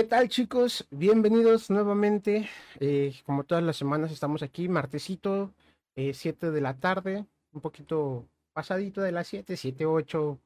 [0.00, 0.86] ¿Qué tal chicos?
[0.90, 2.48] Bienvenidos nuevamente.
[2.80, 5.52] Eh, como todas las semanas estamos aquí, martesito,
[5.94, 8.24] 7 eh, de la tarde, un poquito
[8.54, 10.38] pasadito de las 7, 7, 8.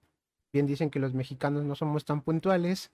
[0.52, 2.90] Bien dicen que los mexicanos no somos tan puntuales.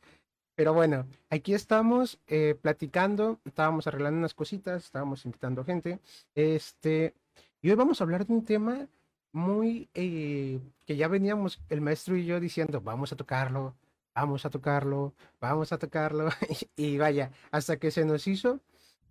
[0.54, 5.98] Pero bueno, aquí estamos eh, platicando, estábamos arreglando unas cositas, estábamos invitando gente.
[6.34, 7.14] Este,
[7.62, 8.86] y hoy vamos a hablar de un tema
[9.32, 13.74] muy que ya veníamos el maestro y yo diciendo, vamos a tocarlo,
[14.14, 16.28] vamos a tocarlo, vamos a tocarlo,
[16.76, 18.60] y vaya, hasta que se nos hizo,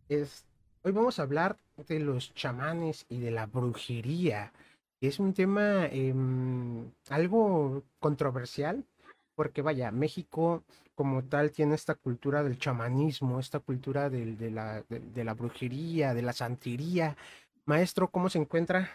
[0.10, 0.46] es,
[0.84, 4.54] hoy vamos a hablar de los chamanes y de la brujería.
[5.02, 8.84] Es un tema em, algo controversial,
[9.36, 10.64] porque vaya, México
[10.96, 16.22] como tal tiene esta cultura del chamanismo, esta cultura de, la, de la brujería, de
[16.22, 17.16] la santería.
[17.66, 18.92] Maestro, ¿cómo se encuentra?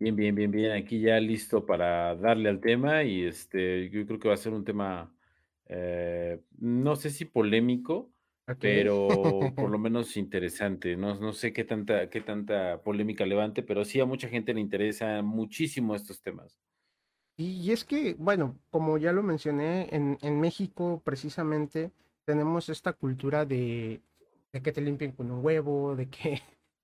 [0.00, 0.72] Bien, bien, bien, bien.
[0.72, 4.54] Aquí ya listo para darle al tema y este, yo creo que va a ser
[4.54, 5.14] un tema,
[5.66, 8.10] eh, no sé si polémico,
[8.58, 10.96] pero por lo menos interesante.
[10.96, 14.60] No, no sé qué tanta, qué tanta polémica levante, pero sí a mucha gente le
[14.62, 16.58] interesa muchísimo estos temas.
[17.36, 21.92] Y, es que, bueno, como ya lo mencioné, en, en México precisamente
[22.24, 24.00] tenemos esta cultura de,
[24.52, 26.40] de que te limpien con un huevo, de que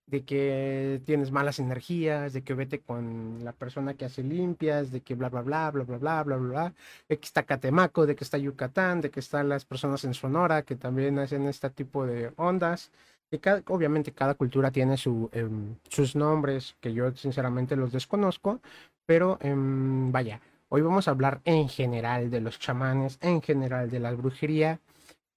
[0.06, 5.00] de que tienes malas energías, de que vete con la persona que hace limpias, de
[5.00, 6.74] que bla, bla, bla, bla, bla, bla, bla, bla,
[7.08, 10.62] de que está Catemaco, de que está Yucatán, de que están las personas en Sonora
[10.62, 12.90] que también hacen este tipo de ondas.
[13.30, 18.60] Y cada, obviamente cada cultura tiene su, em, sus nombres, que yo sinceramente los desconozco,
[19.04, 24.00] pero em, vaya, hoy vamos a hablar en general de los chamanes, en general de
[24.00, 24.80] la brujería.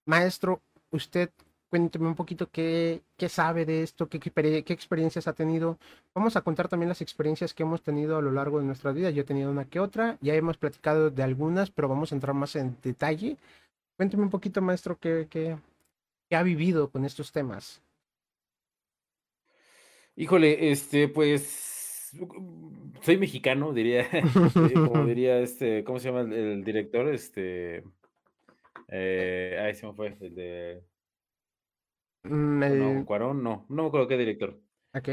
[0.06, 0.62] Maestro,
[0.92, 1.32] ¿usted
[1.70, 5.78] cuénteme un poquito qué, qué sabe de esto, qué, qué, experiencias ha tenido.
[6.14, 9.10] Vamos a contar también las experiencias que hemos tenido a lo largo de nuestra vida.
[9.12, 12.34] Yo he tenido una que otra, ya hemos platicado de algunas, pero vamos a entrar
[12.34, 13.38] más en detalle.
[13.98, 15.58] Cuénteme un poquito, maestro, qué, qué,
[16.30, 17.82] qué ha vivido con estos temas.
[20.16, 22.12] Híjole, este, pues
[23.02, 24.08] soy mexicano, diría,
[24.74, 27.08] como diría este, ¿cómo se llama el, director?
[27.14, 27.84] Este,
[28.88, 30.84] eh, ahí se me fue, el de
[32.24, 34.60] Mm, no, Cuarón, no, no me acuerdo qué director.
[34.94, 35.10] Ok.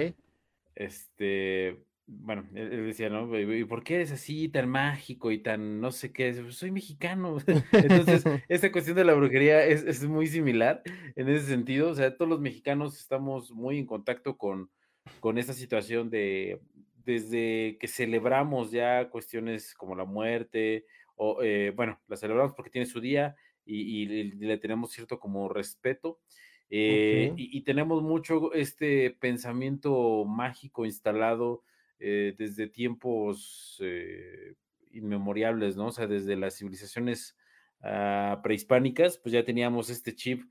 [0.75, 3.39] Este, bueno, él, decía, ¿no?
[3.39, 6.35] ¿Y por qué eres así, tan mágico y tan no sé qué?
[6.51, 7.39] Soy mexicano.
[7.73, 10.83] Entonces, esta cuestión de la brujería es, es, muy similar
[11.17, 11.91] en ese sentido.
[11.91, 14.71] O sea, todos los mexicanos estamos muy en contacto con,
[15.19, 16.61] con esta situación de,
[17.05, 20.87] desde que celebramos ya cuestiones como la muerte,
[21.17, 23.35] o, eh, bueno, la celebramos porque tiene su día
[23.65, 26.21] y, y le tenemos cierto como respeto.
[26.69, 31.63] Eh, y, tenemos mucho este pensamiento mágico instalado
[32.01, 34.55] eh, desde tiempos eh,
[34.91, 35.87] inmemoriales, ¿no?
[35.87, 37.37] O sea, desde las civilizaciones
[37.83, 40.43] ah, prehispánicas, pues ya teníamos este chip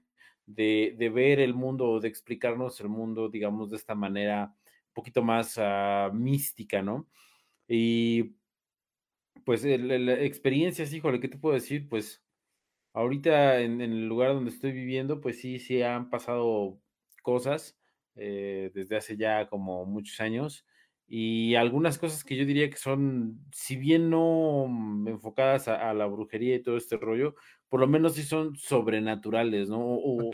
[0.45, 4.55] de, ver el mundo, de explicarnos el mundo, digamos, de esta manera
[4.87, 7.07] un poquito más ah, mística, ¿no?
[7.67, 8.35] Y
[9.43, 11.89] pues la experiencia, híjole, ¿qué te puedo decir?
[11.89, 12.24] Pues
[12.95, 16.79] Ahorita en, el lugar donde estoy viviendo, pues sí, sí han pasado
[17.23, 17.77] cosas
[18.15, 20.65] eh, desde hace ya como muchos años
[21.05, 24.65] y algunas cosas que yo diría que son, si bien no
[25.07, 27.35] enfocadas a, la brujería y todo este rollo,
[27.67, 29.81] por lo menos sí son sobrenaturales, ¿no?
[29.81, 30.31] O,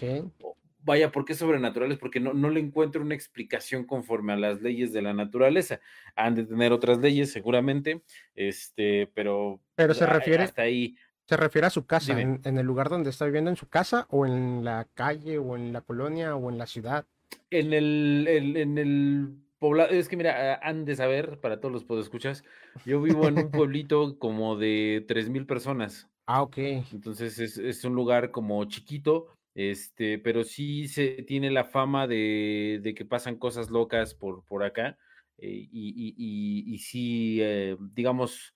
[0.84, 1.98] vaya, ¿por qué sobrenaturales?
[1.98, 5.82] Porque no, no le encuentro una explicación conforme a las leyes de la naturaleza.
[6.16, 8.04] Han de tener otras leyes, seguramente,
[8.36, 10.96] este, pero, pero se refiere hasta ahí
[11.28, 14.26] ¿Se refiere a su casa, en, el lugar donde está viviendo, en su casa, o
[14.26, 17.06] en la calle, o en la colonia, o en la ciudad?
[17.50, 22.44] En el, en el poblado, es que mira, han de saber, para todos los podescuchas,
[22.86, 26.10] yo vivo en un pueblito como de tres mil personas.
[26.26, 26.58] Ah, ok.
[26.92, 33.06] Entonces es, un lugar como chiquito, este, pero sí se tiene la fama de, que
[33.06, 34.98] pasan cosas locas por, por acá.
[35.38, 38.56] Eh, y, y, y, sí, eh, digamos,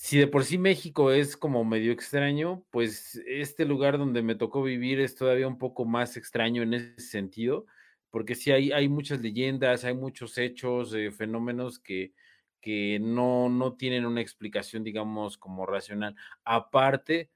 [0.00, 4.62] si de por sí México es como medio extraño, pues este lugar donde me tocó
[4.62, 7.66] vivir es todavía un poco más extraño en ese sentido,
[8.10, 12.12] porque sí hay, hay muchas leyendas, hay muchos hechos, eh, fenómenos que,
[12.60, 16.14] que no, no tienen una explicación, digamos, como racional.
[16.44, 17.30] Aparte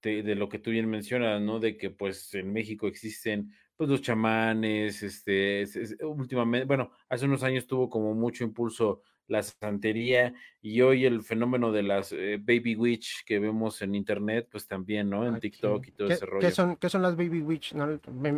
[0.00, 1.58] de, lo que tú bien mencionas, ¿no?
[1.58, 5.64] De que pues en México existen pues los chamanes, este,
[6.04, 11.72] últimamente, bueno, hace unos años tuvo como mucho impulso la santería y hoy el fenómeno
[11.72, 15.26] de las eh, baby witch que vemos en internet, pues también, ¿no?
[15.26, 16.46] En TikTok y todo ese rollo.
[16.46, 17.74] ¿qué son, ¿Qué son las baby witch?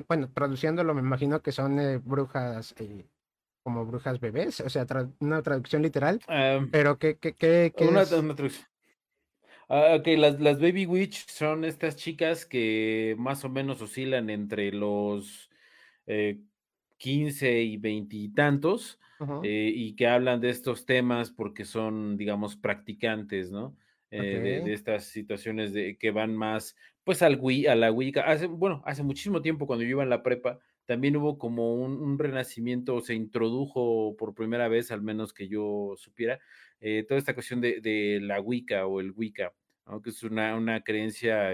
[0.09, 3.07] bueno, traduciéndolo me imagino que son eh, brujas eh,
[3.63, 4.87] como brujas bebés, o sea,
[5.19, 6.21] una traducción literal,
[6.71, 8.53] pero ¿qué, qué, qué, una, traducción.
[9.69, 14.71] Ah, okey, las las Baby Witch son estas chicas que más o menos oscilan entre
[14.71, 15.51] los,
[16.07, 16.39] eh,
[16.99, 18.99] 15 y veintitantos,
[19.41, 23.77] Eh, y que hablan de estos temas porque son, digamos, practicantes, ¿no?
[24.11, 28.23] Eh, de estas situaciones de que van más, pues, al a la wicca.
[28.23, 32.01] Hace, bueno, hace muchísimo tiempo, cuando yo iba en la prepa, también hubo como un
[32.01, 36.39] un renacimiento, se introdujo por primera vez, al menos que yo supiera,
[36.81, 39.53] eh, toda esta cuestión de de la wicca o el wicca,
[39.87, 40.01] ¿no?
[40.03, 41.53] Que es una una creencia,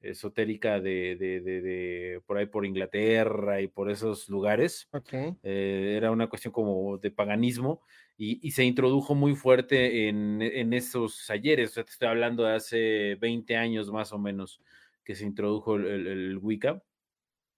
[0.00, 4.90] esotérica de de de de por ahí por Inglaterra y por esos lugares.
[4.92, 5.36] Okey.
[5.42, 7.82] Eh, era una cuestión como de paganismo
[8.16, 11.70] y y se introdujo muy fuerte en en esos ayeres.
[11.72, 14.62] O sea, te estoy hablando de hace 20 años, más o menos,
[15.04, 16.82] que se introdujo el el el wicca.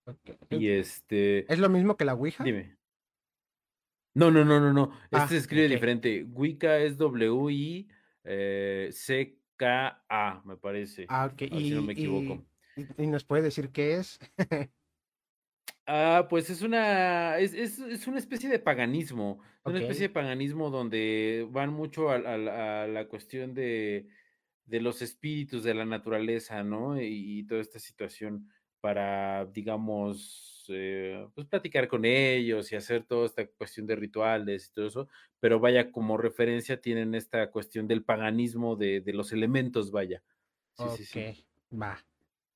[0.06, 2.52] Okey, Y, este ¿es lo mismo que la ouija?
[2.52, 2.76] dime.
[4.14, 4.92] No, no, no, no, no.
[5.10, 6.24] Este Ah, se escribe diferente.
[6.24, 7.88] Wicca es W-I,
[9.62, 12.46] C-K-A, me parece, Ah, a ver si no ¿Y me y equivoco.
[12.76, 14.18] y y nos puede decir qué es?
[15.86, 20.70] Ah, pues es una es es es una especie de paganismo, una especie de paganismo
[20.70, 22.18] donde van mucho a
[22.86, 24.08] la cuestión de
[24.64, 27.00] de los espíritus de la naturaleza, ¿no?
[27.00, 28.48] Y y toda esta situación
[28.82, 34.74] para, digamos, eh, pues, platicar con ellos y hacer toda esta cuestión de rituales y
[34.74, 35.08] todo eso,
[35.40, 40.24] pero vaya, como referencia tienen esta cuestión del paganismo de de los elementos, vaya.
[40.74, 41.26] Sí, sí, sí.
[41.26, 41.98] Okey, va,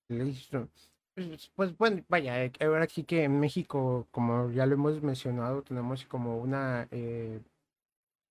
[0.08, 0.70] listo.
[1.14, 5.62] Pues pues, bueno, vaya, eh, ahora sí que en México, como ya lo hemos mencionado,
[5.62, 7.42] tenemos como una, eh,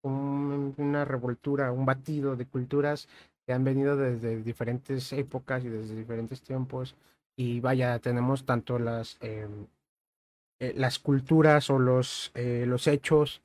[0.04, 3.10] un una revoltura, un batido de culturas
[3.48, 6.96] que han venido desde diferentes épocas y desde diferentes tiempos.
[7.38, 9.68] Y vaya, tenemos tanto las, em,
[10.60, 13.42] eh, las culturas o los, eh, los hechos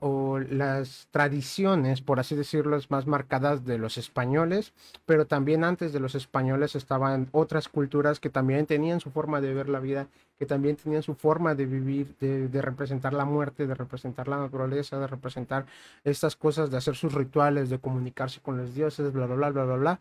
[0.00, 4.72] o las tradiciones, por así decirlo, más marcadas de los españoles,
[5.06, 9.54] pero también antes de los españoles estaban otras culturas que también tenían su forma de
[9.54, 10.08] ver la vida,
[10.38, 14.38] que también tenían su forma de vivir, de, de representar la muerte, de representar la
[14.38, 15.66] naturaleza, de representar
[16.02, 19.64] estas cosas, de hacer sus rituales, de comunicarse con los dioses, bla, bla, bla, bla,
[19.64, 20.00] bla, bla.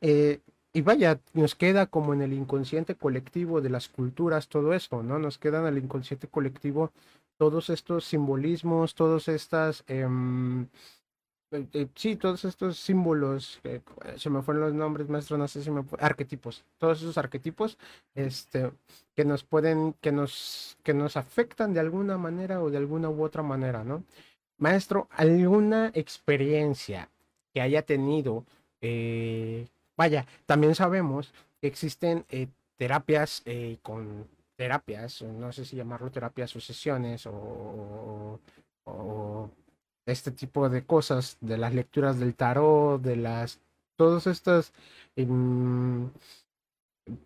[0.00, 0.40] Eh,
[0.72, 5.18] y vaya, nos queda como en el inconsciente colectivo de las culturas todo esto, ¿no?
[5.18, 6.92] Nos queda en el inconsciente colectivo
[7.36, 10.06] todos estos simbolismos, todas estas, eh,
[11.52, 13.80] eh, sí, todos estos símbolos, eh,
[14.16, 17.76] se me fueron los nombres, maestro, no sé si me arquetipos, todos esos arquetipos,
[18.14, 18.72] este,
[19.14, 23.22] que nos pueden, que nos, que nos afectan de alguna manera o de alguna u
[23.22, 24.04] otra manera, ¿no?
[24.56, 27.10] Maestro, ¿alguna experiencia
[27.52, 28.46] que haya tenido?
[28.80, 29.66] Eh,
[29.96, 36.54] vaya, también sabemos que existen eh, terapias eh, con terapias, no sé si llamarlo terapias
[36.56, 38.38] o sesiones o,
[40.04, 43.60] este tipo de cosas, de las lecturas del tarot, de las,
[43.96, 44.72] todos estos
[45.16, 46.10] um,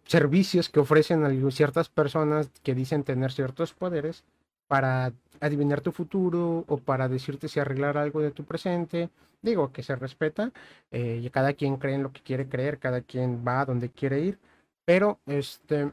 [0.05, 4.25] servicios que ofrecen ciertas personas que dicen tener ciertos poderes
[4.69, 9.11] para adivinar tu futuro o para decirte si arreglar algo de tu presente.
[9.43, 10.53] Digo que se respeta,
[10.91, 13.91] eh, y cada quien cree en lo que quiere creer, cada quien va a donde
[13.91, 14.39] quiere ir,
[14.85, 15.93] pero este,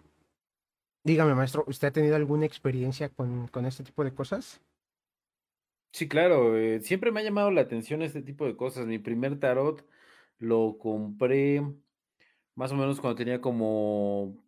[1.03, 4.61] dígame maestro, ¿usted ha tenido alguna experiencia con, con este tipo de cosas?
[5.91, 8.87] Sí, claro, eh, siempre me ha llamado la atención este tipo de cosas.
[8.87, 9.85] Mi primer tarot
[10.39, 11.61] lo compré
[12.55, 14.43] más o menos cuando tenía como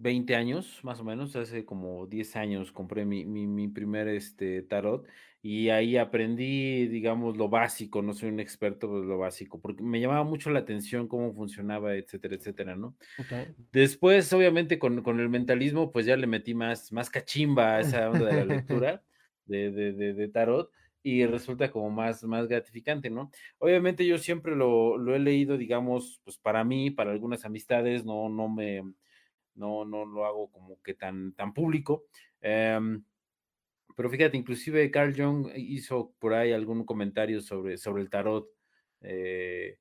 [0.00, 4.62] 20 años, más o menos, hace como 10 años compré mi mi mi primer, este,
[4.62, 5.06] tarot,
[5.42, 10.00] y ahí aprendí, digamos, lo básico, no soy un experto, pues, lo básico, porque me
[10.00, 12.96] llamaba mucho la atención cómo funcionaba, etcétera, etcétera, ¿no?
[13.72, 18.10] Después, obviamente, con con el mentalismo, pues, ya le metí más más cachimba a esa
[18.10, 19.04] onda de la lectura
[19.46, 20.70] de de de de tarot,
[21.02, 23.30] y resulta como más más gratificante, ¿no?
[23.58, 28.28] Obviamente, yo siempre lo lo he leído, digamos, pues, para mí, para algunas amistades, no
[28.30, 28.82] no me
[29.54, 32.04] no no lo hago como que tan tan público,
[32.40, 33.04] em,
[33.96, 38.48] pero fíjate, inclusive Carl Jung hizo por ahí algún comentario sobre sobre el tarot,
[39.02, 39.78] eh,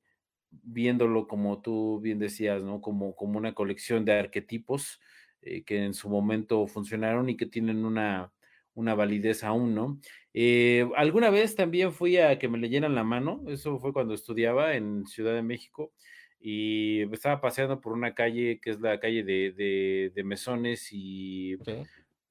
[0.52, 2.82] viéndolo como tú bien decías, ¿no?
[2.82, 5.00] Como como una colección de arquetipos,
[5.42, 8.34] eh, que en su momento funcionaron y que tienen una
[8.76, 10.00] una validez aún, ¿no?
[10.34, 14.76] Eh, alguna vez también fui a que me leyeran la mano, eso fue cuando estudiaba
[14.76, 15.94] en Ciudad de México,
[16.40, 21.58] y estaba paseando por una calle que es la calle de de de Mesones y.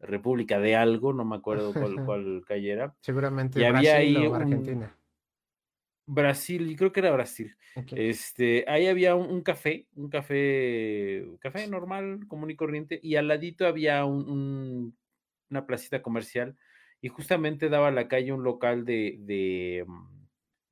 [0.00, 4.27] República de algo, no me acuerdo cuál cuál calle era, Seguramente y había Brasil ahí
[4.29, 4.97] o un Argentina.
[6.07, 7.57] Brasil, y creo que era Brasil.
[7.75, 8.03] Okey.
[8.09, 13.29] Este, ahí había un un café, un café café normal, común y corriente, y al
[13.29, 14.99] ladito había un un
[15.50, 16.57] una placita comercial,
[17.00, 20.18] y justamente daba a la calle un local de de, mm,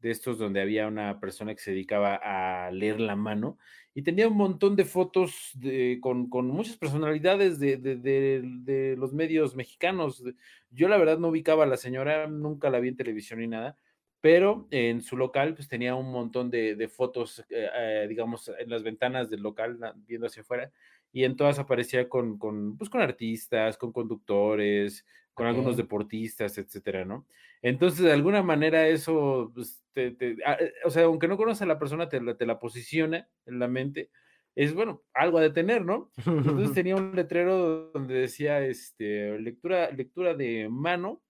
[0.06, 3.58] de estos donde había una persona que se dedicaba a leer la mano
[3.92, 9.12] y tenía un montón de fotos de, con, con, muchas personalidades de, de, de, los
[9.12, 10.22] medios mexicanos.
[10.70, 13.76] Yo la verdad no ubicaba a la señora, nunca la vi en televisión ni nada,
[14.20, 18.84] pero en su local pues tenía un montón de, fotos, eh, eh, digamos, en las
[18.84, 20.70] ventanas del local, viendo hacia afuera,
[21.12, 27.04] y en todas aparecía con, con, pues, con artistas, con conductores, con algunos deportistas, etcétera,
[27.04, 27.26] ¿no?
[27.62, 30.36] Entonces, de alguna manera eso, pues, te, eh,
[30.84, 34.10] o sea, aunque no conoces a la persona, te, te, la posiciona en la mente,
[34.54, 36.10] es, bueno, algo a detener, ¿no?
[36.26, 41.22] Entonces tenía un letrero donde decía, este, lectura, lectura de mano,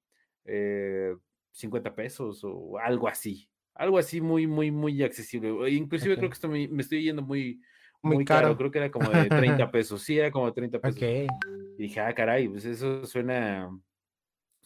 [0.45, 1.17] eh,
[1.51, 5.71] 50 pesos o algo así, algo así muy, muy, muy accesible.
[5.71, 7.61] Inclusive creo que esto me, estoy yendo muy,
[8.03, 8.57] muy, caro.
[8.57, 11.03] creo que era como de 30 pesos, sí, era como de 30 pesos.
[11.03, 13.71] Y dije, ah, caray, pues eso suena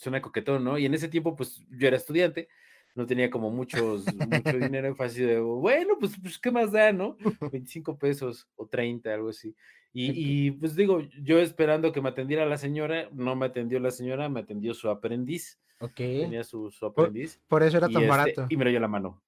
[0.01, 0.79] suena coquetón, ¿no?
[0.79, 2.49] Y en ese tiempo, pues yo era estudiante,
[2.95, 7.19] no tenía como muchos, mucho dinero fácil de, bueno, pues, pues, ¿qué más da, no?
[7.53, 9.55] 25 pesos o 30, algo así.
[9.93, 10.13] Y,
[10.47, 14.29] y, pues digo, yo esperando que me atendiera la señora, no me atendió la señora,
[14.29, 15.59] me atendió su aprendiz.
[15.81, 15.97] Ok.
[15.97, 17.41] Tenía su, su aprendiz.
[17.49, 18.47] Por, eso era tan este, barato.
[18.49, 19.21] Y me leyó la mano.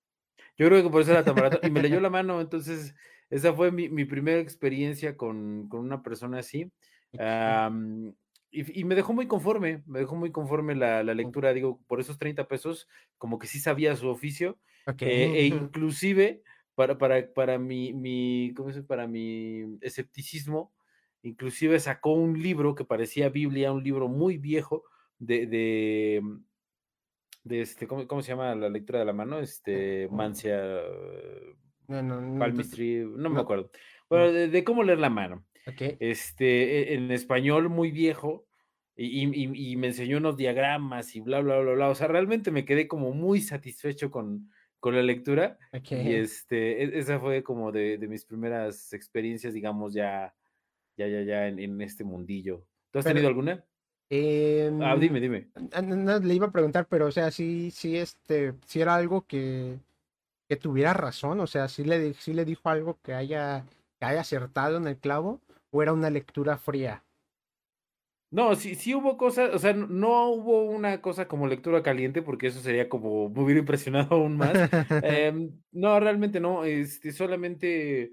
[0.57, 1.59] Yo creo que por eso era tan barato.
[1.67, 2.95] Y me leyó la mano, entonces
[3.33, 6.71] esa fue mi, mi primera experiencia con, con, una persona así.
[8.51, 12.47] Y, me dejó muy conforme, me dejó muy conforme la, lectura, digo, por esos 30
[12.47, 12.87] pesos,
[13.17, 14.59] como que sí sabía su oficio,
[14.99, 16.43] eh, e inclusive
[16.75, 20.71] para, para, para mi, mi, ¿cómo se Para mi escepticismo,
[21.23, 24.85] inclusive sacó un libro que parecía Biblia, un libro muy viejo
[25.19, 26.23] de, de,
[27.45, 29.39] de este, ¿cómo, ¿cómo, se llama la lectura de la mano?
[29.39, 30.61] Este, Mancia,
[32.01, 33.71] no, no, no, me acuerdo.
[34.09, 35.45] Bueno, de cómo leer la mano.
[35.67, 38.47] Este, e, en español muy viejo,
[38.95, 41.89] y, me enseñó unos diagramas y bla, bla, bla, bla.
[41.89, 45.59] O sea, realmente me quedé como muy satisfecho con, con la lectura.
[45.91, 50.35] Y este, e, esa fue como de, mis primeras experiencias, digamos, ya,
[50.97, 52.67] ya, ya, ya en, este mundillo.
[52.91, 53.65] ¿Tú has tenido alguna?
[54.11, 55.49] ah, em, dime, dime.
[55.83, 59.79] No, le iba a preguntar, pero o sea, sí, sí, este, sí era algo que,
[60.53, 63.65] que tuviera razón, o sea, sí le, sí le dijo algo que haya,
[63.99, 65.41] que haya acertado en el clavo
[65.71, 67.03] o era una lectura fría?
[68.31, 72.49] No, sí, sí hubo cosas, o sea, no hubo una cosa como lectura caliente, porque
[72.49, 74.53] eso sería como me hubiera impresionado aún más.
[75.03, 78.11] Em, no, realmente no, este, solamente,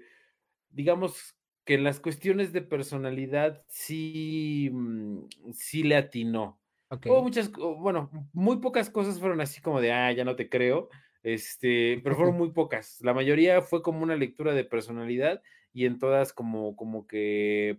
[0.70, 6.58] digamos que en las cuestiones de personalidad sí, mm, sí le atinó.
[7.04, 10.88] Hubo muchas, bueno, muy pocas cosas fueron así como de, ah, ya no te creo,
[11.22, 13.00] este, pero fueron muy pocas.
[13.02, 17.78] La mayoría fue como una lectura de personalidad y en todas como, como que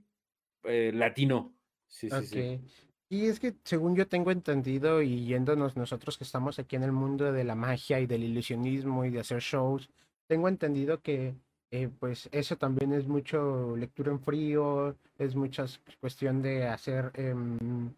[0.63, 1.53] eh, latino.
[1.88, 2.62] Sí, sí, sí.
[3.10, 6.93] Y es que según yo tengo entendido y yéndonos nosotros que estamos aquí en el
[6.93, 9.89] mundo de la magia y del ilusionismo y de hacer shows,
[10.27, 11.36] tengo entendido que
[11.71, 15.65] eh, pues eso también es mucho lectura en frío, es mucha
[16.00, 17.93] cuestión de hacer em,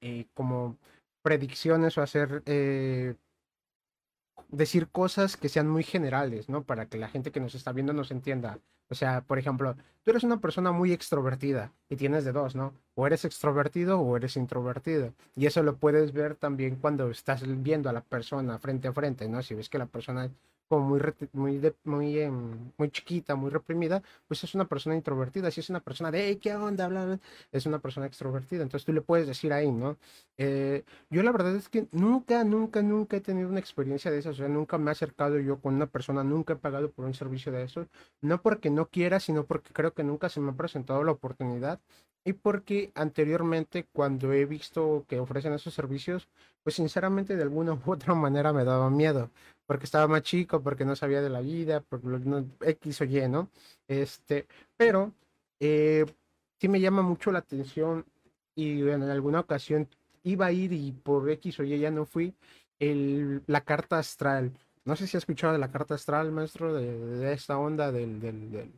[0.00, 0.78] eh, como
[1.22, 2.42] predicciones o hacer
[4.48, 6.62] decir cosas que sean muy generales, ¿no?
[6.62, 8.58] Para que la gente que nos está viendo nos entienda.
[8.90, 12.72] O sea, por ejemplo, tú eres una persona muy extrovertida y tienes de dos, ¿no?
[12.94, 15.12] O eres extrovertido o eres introvertido.
[15.36, 19.28] Y eso lo puedes ver también cuando estás viendo a la persona frente a frente,
[19.28, 19.42] ¿no?
[19.42, 20.30] Si ves que la persona
[20.68, 21.00] como muy,
[21.32, 25.50] muy, muy, em, muy chiquita, muy reprimida, pues es una persona introvertida.
[25.50, 26.88] Si es una persona de, hey, ¿qué onda?
[26.88, 27.18] Bla,
[27.52, 28.62] es una persona extrovertida.
[28.62, 29.96] Entonces tú le puedes decir ahí, ¿no?
[30.36, 34.30] Eh, yo la verdad es que nunca, nunca, nunca he tenido una experiencia de eso.
[34.30, 37.14] O sea, nunca me he acercado yo con una persona, nunca he pagado por un
[37.14, 37.86] servicio de eso.
[38.20, 41.80] No porque no quiera, sino porque creo que nunca se me ha presentado la oportunidad.
[42.28, 46.28] Y porque anteriormente, cuando he visto que ofrecen esos servicios,
[46.62, 49.30] pues sinceramente de alguna u otra manera me daba miedo
[49.64, 52.02] porque estaba más chico, porque no sabía de la vida, por
[52.60, 53.48] X o Y, ¿no?
[53.86, 55.14] Este, pero
[55.58, 56.04] eh,
[56.60, 58.04] sí me llama mucho la atención
[58.54, 59.88] y en alguna ocasión
[60.22, 62.34] iba a ir y por X o Y ya no fui,
[62.78, 64.52] el, la carta astral.
[64.84, 68.70] No sé si has escuchado de la carta astral, maestro, de, esta onda del, del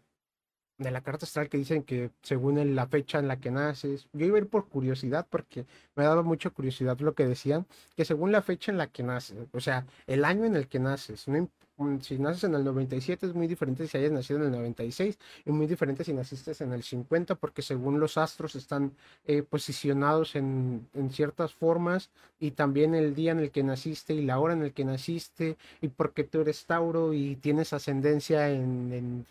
[0.80, 4.26] de la carta astral que dicen que según la fecha en la que naces, yo
[4.26, 8.32] iba a ir por curiosidad porque me daba mucha curiosidad lo que decían, que según
[8.32, 11.98] la fecha en la que naces, o sea, el año en el que naces, mm,
[12.00, 15.50] si naces en el 97 es muy diferente si hayas nacido en el 96 y
[15.50, 18.92] muy diferente si naciste en el 50 porque según los astros están
[19.26, 24.22] eh, posicionados en, en, ciertas formas y también el día en el que naciste y
[24.22, 28.92] la hora en el que naciste y porque tú eres Tauro y tienes ascendencia en
[28.92, 29.26] en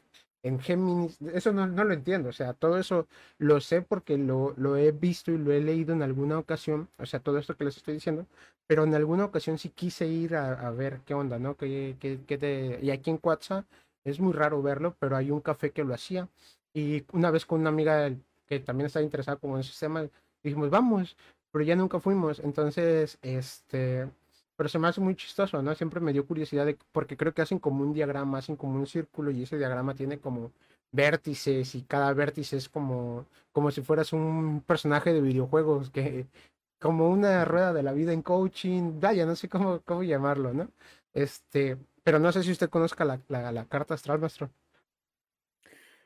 [0.62, 4.78] Géminis, eso no, no, lo entiendo, o sea, todo eso lo sé porque lo, lo,
[4.78, 7.76] he visto y lo he leído en alguna ocasión, o sea, todo esto que les
[7.78, 8.26] estoy diciendo,
[8.66, 11.58] pero en alguna ocasión sí quise ir a, a ver qué onda, ¿no?
[11.58, 12.80] Que, que, que de...
[12.82, 13.66] Y aquí en Cuatza
[14.04, 16.30] es muy raro verlo, pero hay un café que lo hacía.
[16.74, 18.12] Y una vez con una amiga
[18.48, 20.08] que también estaba interesada como en ese sistema,
[20.44, 21.18] dijimos, vamos,
[21.52, 22.40] pero ya nunca fuimos.
[22.40, 24.08] Entonces, este,
[24.60, 25.74] pero se me hace muy chistoso, ¿no?
[25.74, 28.88] Siempre me dio curiosidad de, porque creo que hacen como un diagrama, hacen como un
[28.88, 30.52] círculo y ese diagrama tiene como
[30.92, 36.28] vértices y cada vértice es como, como si fueras un personaje de videojuegos, que
[36.80, 40.70] como una rueda de la vida en coaching, vaya, no sé cómo, cómo llamarlo, ¿no?
[41.14, 44.52] Este, pero no sé si usted conozca la, la, la carta astral, maestro.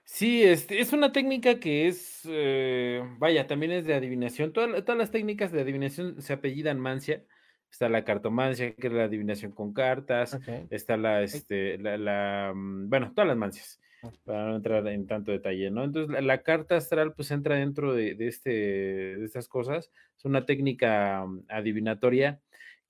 [0.05, 4.51] Sí, este, es una técnica que es, eh, vaya, también es de adivinación.
[4.51, 7.25] Todas, todas las técnicas de adivinación se apellidan mancia.
[7.73, 10.39] Está la cartomancia, que es la adivinación con cartas.
[10.69, 13.81] Está la, este, la, la, mm, bueno, todas las mancias,
[14.25, 15.83] para no entrar en tanto detalle, ¿no?
[15.83, 19.89] Entonces, la, la carta astral, pues entra dentro de, de, este, de estas cosas.
[20.15, 22.39] Es una técnica mm, adivinatoria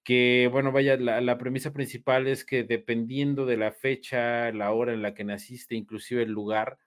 [0.04, 4.92] que, bueno, vaya, la, la, premisa principal es que dependiendo de la fecha, la hora
[4.92, 6.78] en la que naciste, inclusive el lugar,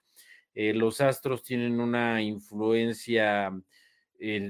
[0.53, 3.51] eh, los astros tienen una influencia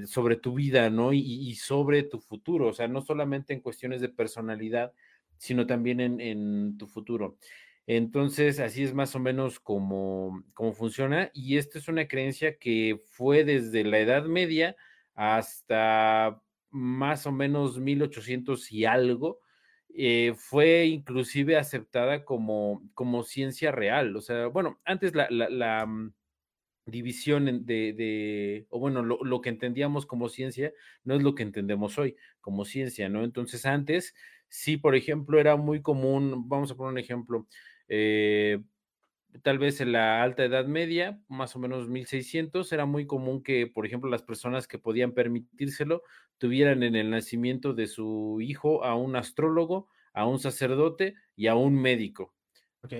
[0.06, 1.12] sobre tu vida, ¿no?
[1.12, 4.92] Y, y, sobre tu futuro, o sea, no solamente en cuestiones de personalidad,
[5.38, 7.38] sino también en, tu futuro.
[7.86, 10.44] Entonces, así es más o menos como,
[10.74, 11.30] funciona.
[11.32, 14.76] Y esta es una creencia que fue desde la Edad Media
[15.14, 19.40] hasta más o menos 1800 y algo,
[19.94, 24.14] eh, fue inclusive aceptada como, como ciencia real.
[24.16, 26.12] O sea, bueno, antes la mm,
[26.90, 30.72] división de, de, o bueno, lo, lo, que entendíamos como ciencia
[31.04, 33.24] no es lo que entendemos hoy como ciencia, ¿no?
[33.24, 34.14] Entonces antes,
[34.48, 37.46] sí, por ejemplo, era muy común, vamos a poner un ejemplo,
[37.88, 38.60] eh,
[39.42, 43.66] tal vez en la alta edad media, más o menos 1600, era muy común que,
[43.66, 46.02] por ejemplo, las personas que podían permitírselo
[46.38, 51.54] tuvieran en el nacimiento de su hijo a un astrólogo, a un sacerdote y a
[51.54, 52.34] un médico.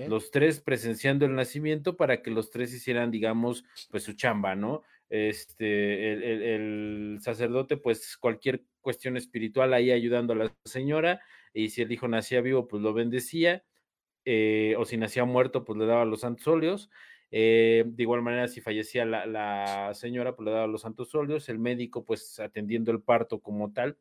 [0.07, 4.83] Los tres presenciando el nacimiento para que los tres hicieran, digamos, pues su chamba, ¿no?
[5.09, 11.21] Este, el, el, el sacerdote, pues cualquier cuestión espiritual ahí ayudando a la señora,
[11.53, 13.63] y si el hijo nacía vivo, pues lo bendecía,
[14.25, 16.89] eh, o si nacía muerto, pues le daba los santos óleos.
[17.31, 21.49] Eh, de igual manera, si fallecía la, la, señora, pues le daba los santos óleos,
[21.49, 23.97] el médico, pues atendiendo el parto como tal,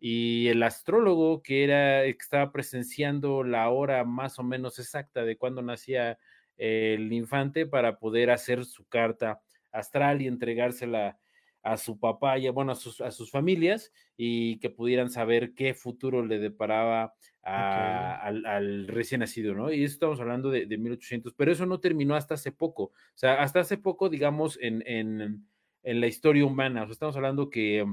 [0.00, 5.36] y el astrólogo que era, que estaba presenciando la hora más o menos exacta de
[5.36, 6.18] cuando nacía
[6.56, 11.18] el infante para poder hacer su carta astral y entregársela
[11.62, 15.74] a su papá y bueno, a sus, a sus familias y que pudieran saber qué
[15.74, 18.28] futuro le deparaba a, okay.
[18.28, 19.70] al, al, recién nacido, ¿no?
[19.70, 22.92] Y eso estamos hablando de, de, 1800, pero eso no terminó hasta hace poco, o
[23.14, 25.46] sea, hasta hace poco, digamos, en, en,
[25.82, 27.86] en la historia humana, o sea, estamos hablando que,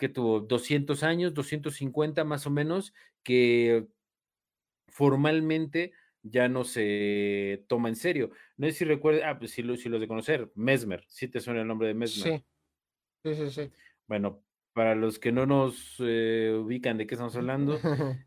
[0.00, 3.86] que tuvo 200 años, 250 más o menos, que
[4.88, 8.30] formalmente ya no se toma en serio.
[8.56, 11.28] No sé si recuerdas, ah, pues si, lo, si los de conocer, Mesmer, si ¿sí
[11.28, 12.40] te suena el nombre de Mesmer.
[12.40, 12.44] Sí.
[13.24, 13.72] Sí, sí, sí.
[14.06, 17.78] Bueno, para los que no nos eh, ubican de qué estamos hablando,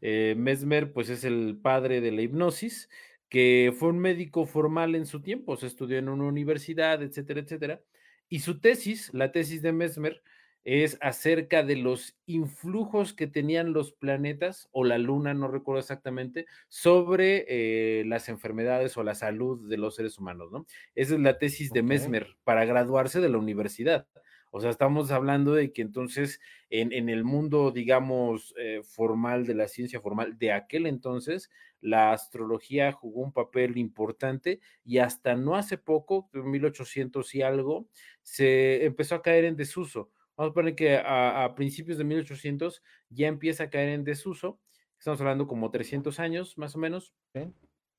[0.02, 2.90] eh, Mesmer, pues es el padre de la hipnosis,
[3.30, 7.82] que fue un médico formal en su tiempo, se estudió en una universidad, etcétera, etcétera.
[8.30, 10.24] Y su tesis, la tesis de Mesmer,
[10.64, 16.46] es acerca de los influjos que tenían los planetas o la luna, no recuerdo exactamente,
[16.70, 20.66] sobre eh, las enfermedades o la salud de los seres humanos, ¿no?
[20.96, 21.90] Esa es la tesis de okay.
[21.90, 24.08] Mesmer para graduarse de la universidad.
[24.56, 29.56] O sea, estamos hablando de que entonces en, en el mundo, digamos, eh, formal de
[29.56, 31.50] la ciencia formal de aquel entonces,
[31.82, 37.88] la astrología jugó un papel importante y hasta no hace poco, en 1800 y algo,
[38.22, 40.12] se empezó a caer en desuso.
[40.36, 44.60] Vamos a poner que a, a principios de 1800 ya empieza a caer en desuso.
[44.98, 47.14] Estamos hablando como 300 años, más o menos.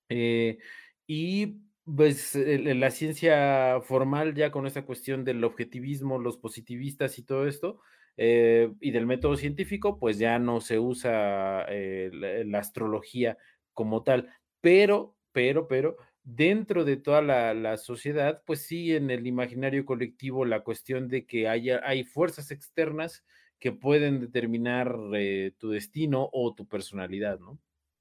[0.09, 0.59] Eh,
[1.07, 7.47] y pues la ciencia formal ya con esta cuestión del objetivismo, los positivistas y todo
[7.47, 7.81] esto,
[8.17, 13.37] eh, y del método científico, pues ya no se usa eh, la, la, astrología
[13.75, 19.27] como tal, pero, pero, pero, dentro de toda la, la, sociedad, pues sí, en el
[19.27, 23.25] imaginario colectivo, la cuestión de que haya, hay fuerzas externas
[23.61, 27.59] que pueden determinar eh, tu destino o tu personalidad, ¿no?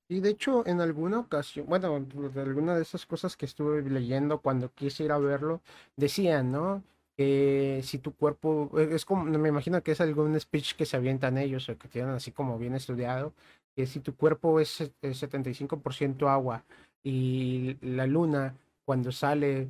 [0.10, 4.42] Y de hecho, en alguna ocasión, bueno, de alguna de esas cosas que estuve leyendo
[4.42, 5.62] cuando quise ir a verlo,
[5.96, 6.84] decían, ¿no?
[7.16, 10.98] Que si tu cuerpo, e, es como, me imagino que es algún speech que se
[10.98, 13.34] avientan ellos o que tienen así como bien estudiado,
[13.76, 16.66] que si tu cuerpo es, es 75% agua
[17.04, 19.70] y la luna cuando sale,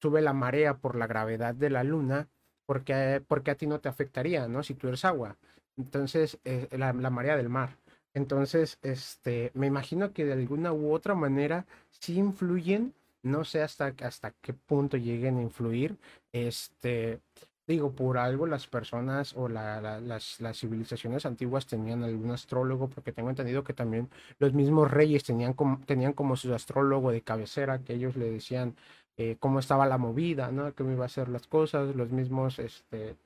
[0.00, 2.28] sube la marea por la gravedad de la luna,
[2.66, 4.62] porque, porque a ti no te afectaría, ¿no?
[4.62, 5.36] Si tú eres agua.
[5.76, 7.76] Entonces, eh, la, la, marea del mar.
[8.14, 13.94] Entonces, este, me imagino que de alguna u otra manera sí influyen, no sé hasta,
[14.02, 15.96] hasta qué punto lleguen a influir,
[16.32, 17.20] este,
[17.66, 23.30] digo, por algo las personas o la, las, civilizaciones antiguas tenían algún astrólogo, porque tengo
[23.30, 27.94] entendido que también los mismos reyes tenían como, tenían como su astrólogo de cabecera, que
[27.94, 28.74] ellos le decían
[29.16, 30.74] eh, cómo estaba la movida, ¿no?
[30.74, 33.16] Cómo iba a ser las cosas, los mismos, este,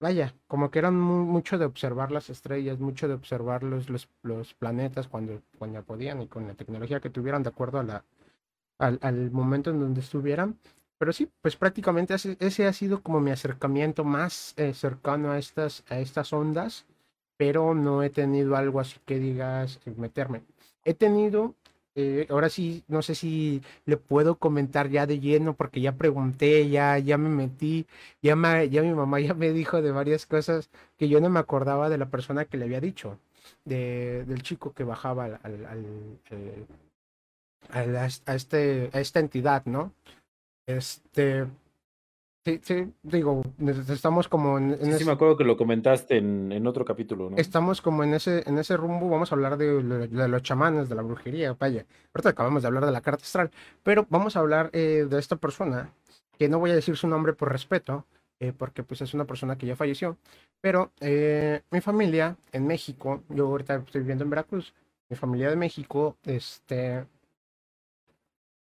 [0.00, 3.88] vaya, como que eran mucho de observar las estrellas, mucho de observar los,
[4.22, 8.02] los, planetas cuando, cuando podían y con la tecnología que tuvieran de acuerdo al,
[8.78, 10.58] al momento en donde estuvieran.
[10.98, 15.84] Pero sí, pues prácticamente ese, ha sido como mi acercamiento más eh, cercano a estas,
[15.88, 16.86] a estas ondas,
[17.36, 20.42] pero no he tenido algo así que digas eh, meterme.
[20.84, 21.54] He tenido,
[21.94, 26.68] eh, ahora sí, no sé si le puedo comentar ya de lleno, porque ya pregunté,
[26.70, 27.86] ya, ya me metí,
[28.22, 31.90] ya, ya mi mamá ya me dijo de varias cosas que yo no me acordaba
[31.90, 33.18] de la persona que le había dicho,
[33.64, 35.86] de, del chico que bajaba al, al,
[37.70, 39.92] a, este, a esta entidad, ¿no?
[40.66, 41.46] Este.
[42.44, 43.42] Sí, sí, digo,
[43.88, 44.78] estamos como en.
[44.96, 47.36] sí, me acuerdo que lo comentaste en, en, otro capítulo, ¿no?
[47.38, 50.94] Estamos como en ese, en ese rumbo, vamos a hablar de, de, los chamanes, de
[50.94, 51.86] la brujería, vaya.
[52.14, 53.50] Ahorita acabamos de hablar de la carta astral,
[53.82, 55.90] pero vamos a hablar eh, de esta persona,
[56.38, 58.06] que no voy a decir su nombre por respeto,
[58.38, 60.16] eh, porque pues es una persona que ya falleció,
[60.60, 64.72] pero eh, mi familia en México, yo ahorita estoy viviendo en Veracruz,
[65.08, 67.06] mi familia de México, este,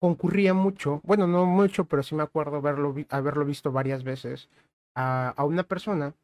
[0.01, 4.49] concurría mucho, bueno, no mucho, pero sí me acuerdo haberlo, visto varias veces,
[4.95, 6.15] a, a, una persona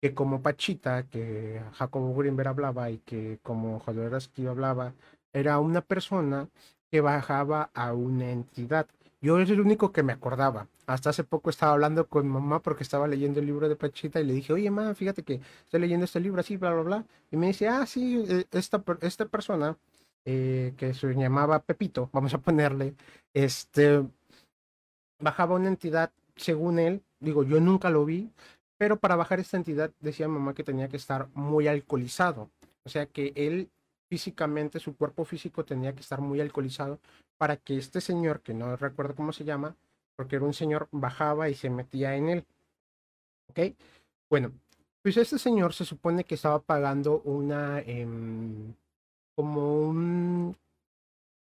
[0.00, 4.94] que como Pachita, que Jacobo Greenberg hablaba y que como Jodorowsky hablaba,
[5.32, 6.48] era una persona
[6.90, 8.86] que bajaba a una entidad.
[9.20, 10.68] Yo es el único que me acordaba.
[10.86, 14.24] Hasta hace poco estaba hablando con mamá porque estaba leyendo el libro de Pachita y
[14.24, 17.04] le dije, oye, mamá, fíjate que estoy leyendo este libro así, bla, bla, bla.
[17.30, 19.76] Y me dice, ah, sí, e, esta, esta persona
[20.24, 22.94] eh, que se llamaba Pepito, vamos a ponerle,
[23.32, 24.02] este,
[25.18, 28.30] bajaba una entidad, según él, digo, yo nunca lo vi,
[28.78, 32.50] pero para bajar esta entidad decía mamá que tenía que estar muy alcoholizado,
[32.84, 33.70] o sea que él
[34.08, 37.00] físicamente, su cuerpo físico tenía que estar muy alcoholizado
[37.36, 39.76] para que este señor, que no recuerdo cómo se llama,
[40.16, 42.44] porque era un señor, bajaba y se metía en él.
[43.50, 43.74] ¿Ok?
[44.30, 44.52] Bueno,
[45.02, 48.06] pues este señor se supone que estaba pagando una, eh,
[49.34, 50.56] como un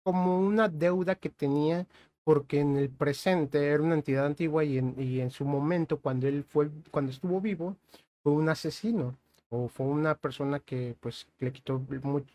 [0.05, 1.87] como una deuda que tenía
[2.25, 6.29] porque en el presente era una entidad antigua y en, y en su momento cuando
[6.29, 7.77] él fue cuando estuvo vivo
[8.23, 9.17] fue un asesino
[9.51, 11.81] o fue una persona que pues le quitó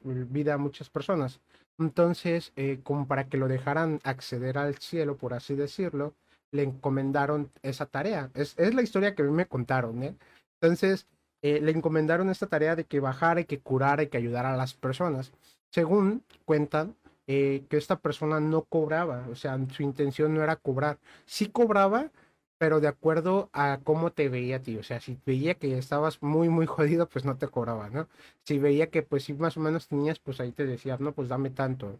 [0.03, 1.39] vida a muchas personas
[1.79, 6.13] entonces eh, como para que lo dejaran acceder al cielo por así decirlo
[6.51, 10.15] le encomendaron esa tarea es, es la historia que a mí me contaron ¿eh?
[10.61, 11.07] entonces
[11.45, 14.57] eh, le encomendaron esta tarea de que bajara y que curara y que ayudara a
[14.57, 15.31] las personas.
[15.69, 16.95] Según cuentan,
[17.27, 20.97] eh, que esta persona no cobraba, o sea, su intención no era cobrar.
[21.27, 22.11] Sí cobraba,
[22.57, 24.75] pero de acuerdo a cómo te veía a ti.
[24.77, 28.07] O sea, si veía que estabas muy, muy jodido, pues no te cobraba, ¿no?
[28.43, 31.29] Si veía que pues sí más o menos tenías, pues ahí te decía, no, pues
[31.29, 31.99] dame tanto.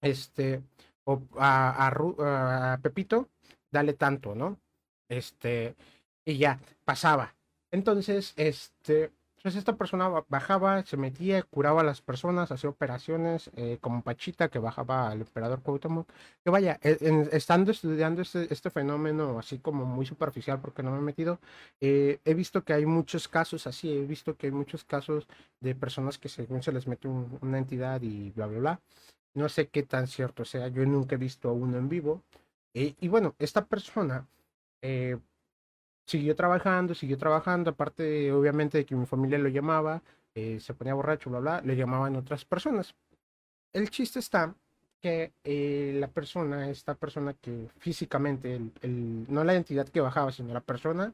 [0.00, 0.62] Este,
[1.04, 1.88] o a,
[2.72, 3.28] a Pepito,
[3.70, 4.58] dale tanto, ¿no?
[5.10, 5.76] Este,
[6.24, 7.36] y ya, pasaba.
[7.70, 9.10] Entonces, este,
[9.46, 14.48] pues esta persona bajaba, se metía, curaba a las personas, hacía operaciones, eh, como Pachita,
[14.48, 16.08] que bajaba al emperador Cuauhtémoc.
[16.42, 20.98] Que vaya, e, estando estudiando este, este, fenómeno así como muy superficial, porque no me
[20.98, 21.38] he metido,
[21.80, 25.28] eh, he visto que hay muchos casos así, he visto que hay muchos casos
[25.60, 28.80] de personas que según se les mete una entidad y bla, bla, bla.
[29.34, 32.24] No sé qué tan cierto sea, yo nunca he visto a uno en vivo.
[32.74, 34.26] Eh, y bueno, esta persona
[36.06, 40.02] siguió trabajando, siguió trabajando, aparte obviamente de que mi familia lo llamaba,
[40.34, 42.94] eh, se ponía borracho, bla, bla, le llamaban otras personas.
[43.72, 44.54] El chiste está
[45.00, 50.54] que eh, la persona, esta persona que físicamente, el, no la entidad que bajaba, sino
[50.54, 51.12] la persona,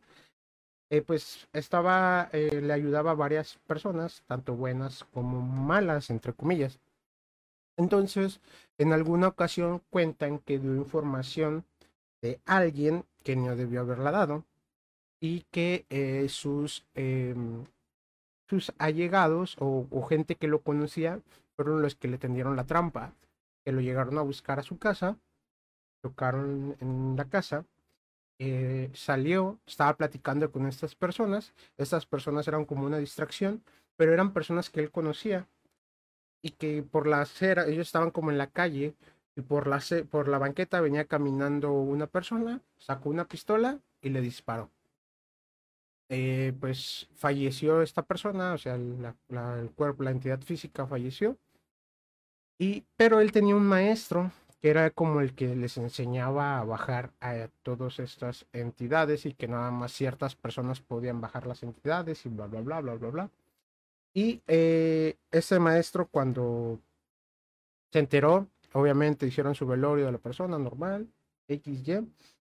[0.91, 6.79] eh, pues estaba, le ayudaba a varias personas, tanto buenas como malas, entre comillas.
[7.79, 8.41] Entonces,
[8.79, 11.65] en alguna ocasión cuentan que dio información
[12.21, 14.45] de alguien que no debió haberla dado
[15.23, 17.65] y que eh, sus, em,
[18.49, 21.21] sus allegados o, gente que lo conocía
[21.55, 23.15] fueron los que le tendieron la trampa,
[23.65, 25.17] que lo llegaron a buscar a su casa,
[26.03, 27.65] tocaron en la casa,
[28.41, 33.63] eh, salió, estaba platicando con estas personas, estas personas eran como una distracción,
[33.97, 35.47] pero eran personas que él conocía
[36.43, 38.97] y que por la acera, ellos estaban como en la calle,
[39.37, 39.81] y por la,
[40.11, 44.69] por la banqueta venía caminando una persona, sacó una pistola y le disparó.
[46.15, 51.39] Eh, pues falleció esta persona, o sea, el cuerpo, la entidad física falleció.
[52.59, 57.15] Y, pero él tenía un maestro que era como el que les enseñaba a bajar
[57.23, 62.29] a todas estas entidades y que nada más ciertas personas podían bajar las entidades y
[62.29, 63.31] bla, bla, bla, bla, bla, bla.
[64.13, 66.79] Y eh, ese maestro cuando
[67.91, 71.09] se enteró, obviamente hicieron su velorio de la persona normal,
[71.49, 72.07] XY.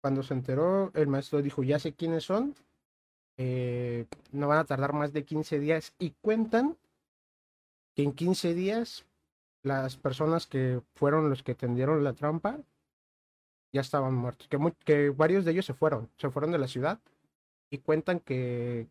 [0.02, 2.54] Cuando se enteró, el maestro dijo, ya sé quiénes son,
[3.38, 6.78] eh, no van a tardar más de 15 días y cuentan
[7.96, 9.06] que en 15 días
[9.64, 12.58] las personas que fueron los que tendieron la trampa
[13.74, 17.00] ya estaban muertos, que, que varios de ellos se fueron, se fueron de la ciudad
[17.70, 18.88] y cuentan que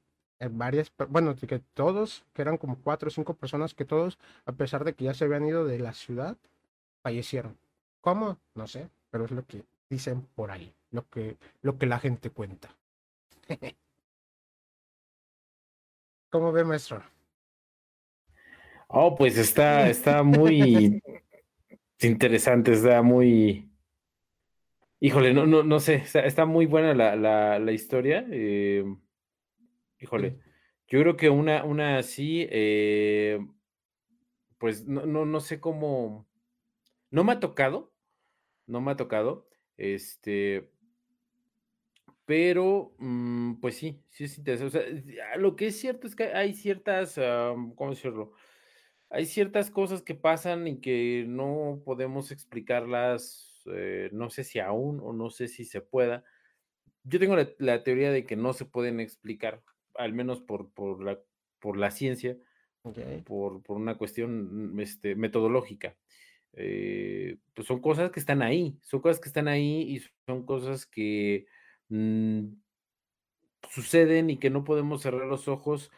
[0.51, 4.85] varias, bueno, que todos, que eran como cuatro o cinco personas, que todos, a pesar
[4.85, 6.37] de que ya se habían ido de la ciudad,
[7.03, 7.57] fallecieron.
[8.01, 8.39] ¿Cómo?
[8.55, 12.31] No sé, pero es lo que dicen por ahí, lo que, lo que la gente
[12.31, 12.75] cuenta.
[16.35, 17.01] ¿Cómo ve, maestro?
[18.89, 21.01] Oh, pues está, está muy
[22.01, 23.71] interesante, está muy.
[24.99, 28.27] Híjole, no, no, no sé, está, muy buena la, la, la historia.
[28.33, 28.85] Eh,
[30.01, 30.41] híjole,
[30.89, 33.39] yo creo que una, una así, eh,
[34.59, 36.27] pues no, no, no sé cómo
[37.13, 37.93] no me ha tocado,
[38.67, 40.69] no me ha tocado, este,
[42.27, 44.79] pero, mm, pues sí, sí es interesante.
[44.79, 47.17] O sea, lo que es cierto es que hay ciertas,
[47.77, 48.33] ¿cómo decirlo?
[49.11, 55.01] Hay ciertas cosas que pasan y que no podemos explicarlas, eh, no sé si aún
[55.03, 56.25] o no sé si se pueda.
[57.05, 59.63] Yo tengo la, teoría de que no se pueden explicar,
[59.95, 61.21] al menos por, por, la,
[61.61, 62.39] por la ciencia,
[63.25, 65.97] por, por, una cuestión este, metodológica.
[66.55, 70.87] Eh, pues son cosas que están ahí, son cosas que están ahí y son cosas
[70.87, 71.47] que
[71.89, 72.55] mm,
[73.71, 75.91] suceden y que no podemos cerrar los ojos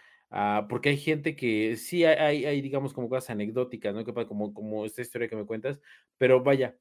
[0.69, 4.05] porque hay gente que sí hay, hay, digamos, como cosas anecdóticas, ¿no?
[4.05, 5.81] Como, como esta historia que me cuentas,
[6.19, 6.77] pero vaya,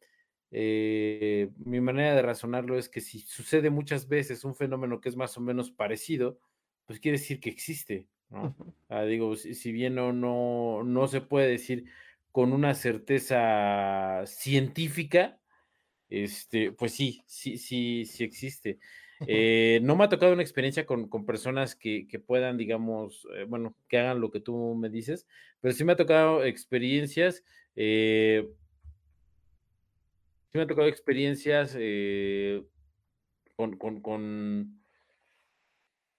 [0.52, 5.16] eh, mi manera de razonarlo es que si sucede muchas veces un fenómeno que es
[5.16, 6.40] más o menos parecido,
[6.86, 8.56] pues quiere decir que existe, ¿no?
[8.90, 11.86] Ah, digo, si, si, bien no, no, no se puede decir
[12.32, 15.40] con una certeza científica,
[16.10, 18.80] este, pues sí, sí, sí, sí existe.
[19.28, 23.98] Eh, no me ha tocado una experiencia con, personas que, puedan, digamos, eh, bueno, que
[23.98, 25.28] hagan lo que tú me dices,
[25.62, 27.44] pero sí me ha tocado experiencias,
[27.76, 28.48] eh,
[30.52, 31.78] sí me ha tocado experiencias
[33.56, 34.82] con, con, con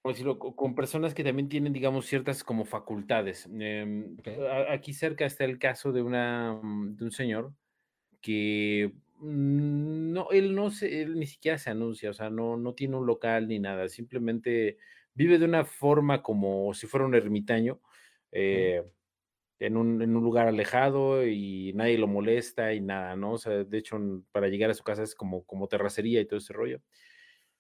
[0.05, 3.49] decirlo, con personas que también tienen, digamos, ciertas como facultades.
[3.59, 4.17] Em,
[4.71, 7.53] aquí cerca está el caso de, una, mm, de un señor
[8.21, 12.97] que no, él no se, él ni siquiera se anuncia, o sea, no, no tiene
[12.97, 14.79] un local ni nada, simplemente
[15.15, 17.81] vive de una forma como si fuera un ermitaño,
[18.33, 18.83] eh,
[19.59, 23.33] en, un, en un lugar alejado y nadie lo molesta y nada, ¿no?
[23.33, 23.99] O sea, de hecho,
[24.33, 26.83] para llegar a su casa es como, como terracería y todo ese rollo.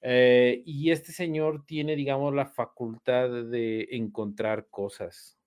[0.03, 5.38] Eh, y este señor tiene, digamos, la facultad de encontrar cosas.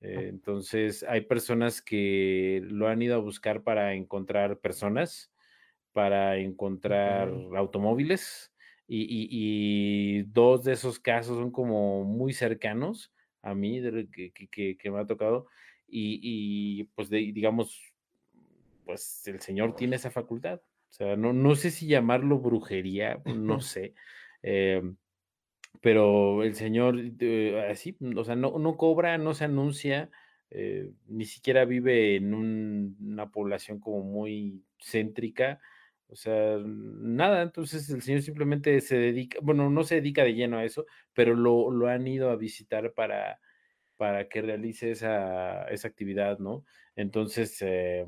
[0.00, 5.32] Eh, entonces, hay personas que lo han ido a buscar para encontrar personas,
[5.92, 8.52] para encontrar automóviles,
[8.92, 13.80] y, dos de esos casos son como muy cercanos a mí,
[14.12, 15.46] que, que, me ha tocado,
[15.86, 17.92] y, pues digamos,
[18.84, 20.60] pues el señor tiene esa facultad.
[20.90, 23.94] O sea, no, no sé si llamarlo brujería, no sé.
[24.42, 24.96] Em,
[25.80, 30.10] pero el señor, eh, así, o sea, no, no, cobra, no se anuncia,
[30.50, 35.60] eh, ni siquiera vive en una población como muy céntrica.
[36.08, 40.58] O sea, nada, entonces el señor simplemente se dedica, bueno, no se dedica de lleno
[40.58, 43.40] a eso, pero lo, lo han ido a visitar para,
[43.96, 46.64] para que realice esa, esa actividad, ¿no?
[46.96, 48.06] Entonces, eh,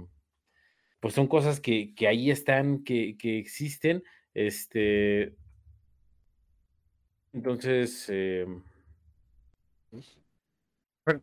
[1.01, 4.03] pues son cosas que, que ahí están, que, que, existen.
[4.35, 5.35] Este.
[7.33, 8.07] Entonces.
[8.09, 8.47] Eh,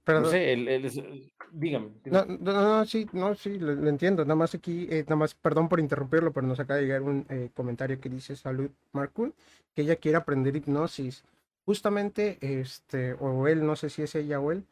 [0.08, 1.92] no sé, dígame.
[2.06, 4.24] No, no, sí, no, sí, lo, entiendo.
[4.26, 7.26] Nada más aquí, eh, nada más, perdón por interrumpirlo, pero nos acaba de llegar un
[7.30, 9.34] eh, comentario que dice Salud Marcul,
[9.74, 11.24] que ella quiere aprender hipnosis.
[11.66, 14.66] Justamente, este, o él, no sé si es ella o él,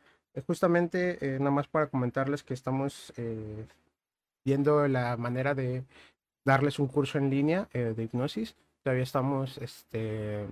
[0.48, 3.14] justamente, nada más para comentarles que estamos
[4.44, 5.84] viendo la manera de
[6.48, 8.56] darles un curso en línea eh, de hipnosis.
[8.82, 10.46] Todavía estamos, este,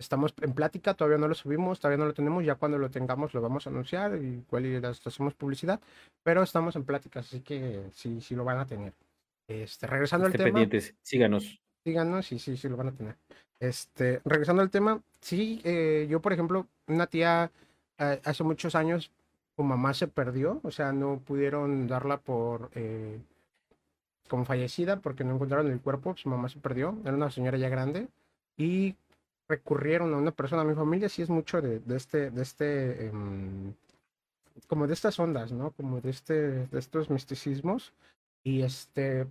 [0.00, 3.34] estamos en plática, todavía no lo subimos, todavía no lo tenemos, ya cuando lo tengamos
[3.34, 5.78] lo vamos a anunciar, igual y hacemos publicidad,
[6.22, 8.94] pero estamos en plática, así que sí, sí lo van a tener.
[9.46, 10.58] Este, regresando al Estén tema.
[10.58, 11.60] pendientes, síganos.
[11.84, 13.16] Síganos y sí, sí lo van a tener.
[13.60, 17.50] Este, regresando al tema, sí, eh, yo por ejemplo, una tía
[17.98, 19.12] eh, hace muchos años,
[19.54, 23.20] su mamá se perdió, o sea, no pudieron darla por eh,
[24.28, 27.68] como fallecida porque no encontraron el cuerpo, su mamá se perdió, era una señora ya
[27.68, 28.08] grande
[28.56, 28.94] y
[29.50, 33.74] recurrieron a una persona, mi familia sí es mucho de, de este, de este, em,
[34.68, 35.72] como de estas ondas, ¿no?
[35.72, 37.92] Como de este, de estos misticismos
[38.44, 39.26] y este,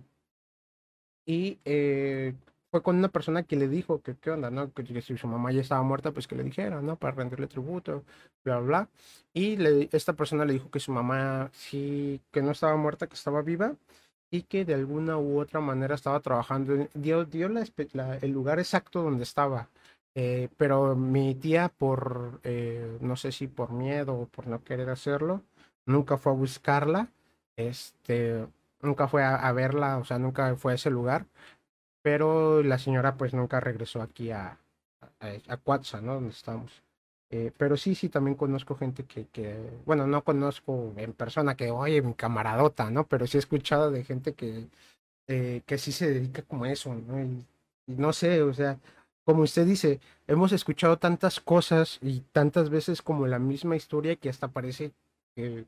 [1.26, 2.34] y eh,
[2.70, 4.72] fue con una persona que le dijo que qué onda, ¿no?
[4.72, 6.96] Que, que, si su mamá ya estaba muerta, pues que le dijera, ¿no?
[6.96, 8.04] Para rendirle tributo,
[8.44, 8.88] bla, bla, bla.
[9.32, 13.14] Y le, esta persona le dijo que su mamá sí, que no estaba muerta, que
[13.14, 13.74] estaba viva
[14.30, 16.88] y que de alguna u otra manera estaba trabajando.
[16.94, 19.68] Dio, dio la, la, el lugar exacto donde estaba.
[20.14, 24.90] Eh, pero mi tía, por, eh, no sé si por miedo o por no querer
[24.90, 25.42] hacerlo,
[25.86, 27.08] nunca fue a buscarla.
[27.56, 28.46] Este,
[28.82, 31.26] nunca fue a, verla, o sea, nunca fue a ese lugar,
[32.02, 34.58] pero la señora pues nunca regresó aquí a,
[35.20, 36.14] a, a ¿no?
[36.14, 36.82] Donde estamos.
[37.30, 41.70] Eh, pero sí, sí, también conozco gente que, que, bueno, no conozco en persona que,
[41.70, 43.06] oye, mi camaradota, ¿no?
[43.06, 44.66] Pero sí he escuchado de gente que,
[45.28, 47.20] eh, que sí se dedica como a eso, ¿no?
[47.22, 47.46] Y
[47.86, 48.78] no sé, o sea,
[49.24, 54.28] como usted dice, hemos escuchado tantas cosas y tantas veces como la misma historia que
[54.28, 54.92] hasta parece
[55.34, 55.64] que,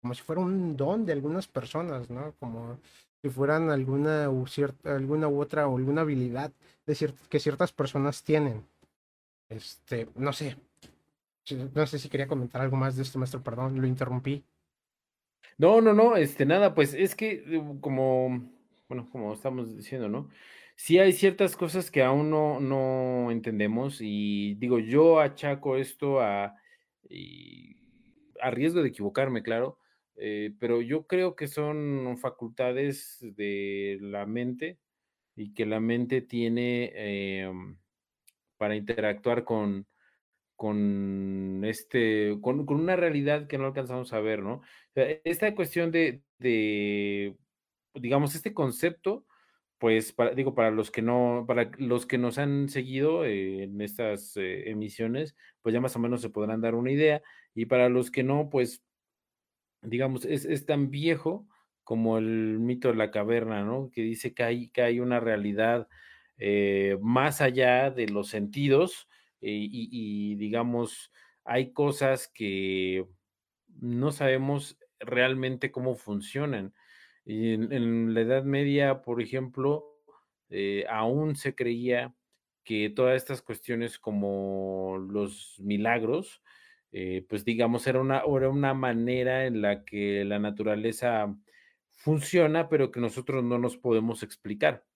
[0.00, 2.34] como si fuera un don de algunas personas, ¿no?
[2.40, 2.78] Como
[3.22, 6.52] si fueran alguna u, cierta, alguna u otra alguna habilidad
[7.28, 8.64] que ciertas personas tienen.
[9.48, 10.56] Este, no sé.
[11.74, 14.44] No sé si quería comentar algo más de esto, maestro, perdón, lo interrumpí.
[15.56, 18.42] No, no, no, este, nada, pues es que como,
[18.88, 20.28] bueno, como estamos diciendo, ¿no?
[20.80, 26.54] Sí hay ciertas cosas que aún no, no entendemos y digo, yo achaco esto a,
[28.40, 29.80] a riesgo de equivocarme, claro,
[30.14, 34.78] eh, pero yo creo que son facultades de la mente
[35.34, 37.52] y que la mente tiene eh,
[38.56, 39.88] para interactuar con,
[40.54, 44.62] con, este, con, con, una realidad que no alcanzamos a ver, ¿no?
[44.94, 47.36] Esta cuestión de, de,
[47.94, 49.26] digamos, este concepto,
[49.78, 54.36] pues, para, digo, para los que no, para los que nos han seguido en estas
[54.36, 57.22] eh, emisiones, pues ya más o menos se podrán dar una idea,
[57.54, 58.82] y para los que no, pues
[59.82, 61.46] digamos, es, es, tan viejo
[61.84, 63.90] como el mito de la caverna, ¿no?
[63.90, 65.88] Que dice que hay, que hay una realidad
[66.38, 69.08] eh, más allá de los sentidos
[69.40, 71.12] eh, y, digamos,
[71.44, 73.06] hay cosas que
[73.80, 76.74] no sabemos realmente cómo funcionan.
[77.28, 79.84] Y en, la Edad Media, por ejemplo,
[80.48, 82.14] eh, aún se creía
[82.64, 86.42] que todas estas cuestiones como los milagros,
[86.90, 91.36] eh, pues digamos, era una, era una manera en la que la naturaleza
[91.90, 94.86] funciona, pero que nosotros no nos podemos explicar,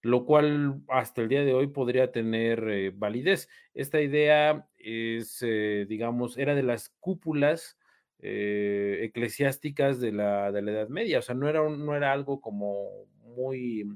[0.00, 3.48] lo cual hasta el día de hoy podría tener eh, validez.
[3.74, 5.44] Esta idea es,
[5.88, 7.78] digamos, era de las cúpulas
[8.18, 12.12] eh, eclesiásticas de la, de la, Edad Media, o sea, no era, un, no era
[12.12, 13.86] algo como muy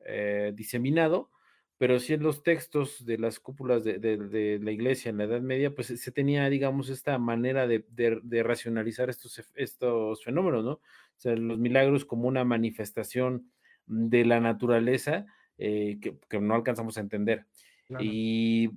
[0.00, 1.30] eh, diseminado,
[1.78, 5.24] pero sí en los textos de las cúpulas de, de, de, la iglesia en la
[5.24, 10.72] Edad Media, pues se tenía, digamos, esta manera de, de racionalizar estos, estos fenómenos, ¿no?
[10.72, 10.80] O
[11.22, 13.50] sea, los milagros como una manifestación
[13.86, 15.26] de la naturaleza
[15.58, 17.46] eh, que, que, no alcanzamos a entender.
[17.86, 18.04] Claro.
[18.04, 18.70] Y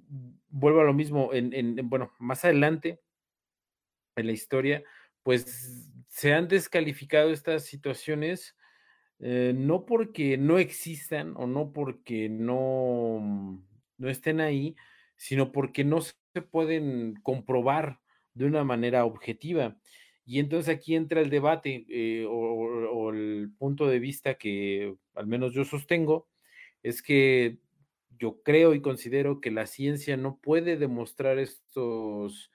[0.49, 3.01] vuelvo a lo mismo, en, en, bueno, más adelante
[4.15, 4.83] en la historia,
[5.23, 8.55] pues se han descalificado estas situaciones
[9.19, 13.61] eh, no porque no existan o no porque no,
[13.97, 14.75] no estén ahí,
[15.15, 17.99] sino porque no se pueden comprobar
[18.33, 19.77] de una manera objetiva.
[20.25, 25.27] Y entonces aquí entra el debate eh, o, o, el punto de vista que al
[25.27, 26.27] menos yo sostengo,
[26.83, 27.59] es que
[28.17, 32.51] yo creo y considero que la ciencia no puede demostrar estos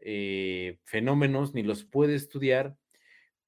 [0.00, 2.76] eh, fenómenos ni los puede estudiar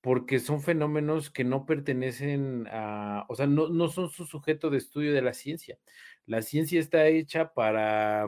[0.02, 4.78] porque son fenómenos que no pertenecen a, o sea, no, no, son su sujeto de
[4.78, 5.78] estudio de la ciencia.
[6.26, 8.26] La ciencia está hecha para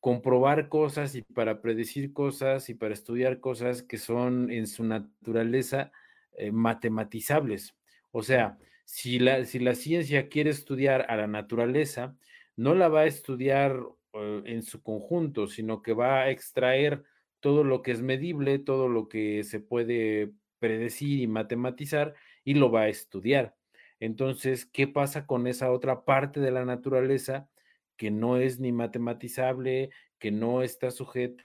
[0.00, 5.92] comprobar cosas y para predecir cosas y para estudiar cosas que son en su naturaleza
[6.32, 7.76] eh, matematizables.
[8.10, 12.16] O sea, si la, si la ciencia quiere estudiar a la naturaleza,
[12.56, 17.04] no la va a estudiar uh, en su conjunto, sino que va a extraer
[17.40, 22.14] todo lo que es medible, todo lo que se puede predecir y matematizar
[22.44, 23.56] y lo va a estudiar.
[23.98, 27.48] Entonces, ¿qué pasa con esa otra parte de la naturaleza
[27.96, 31.44] que no es ni matematizable, que no está sujeta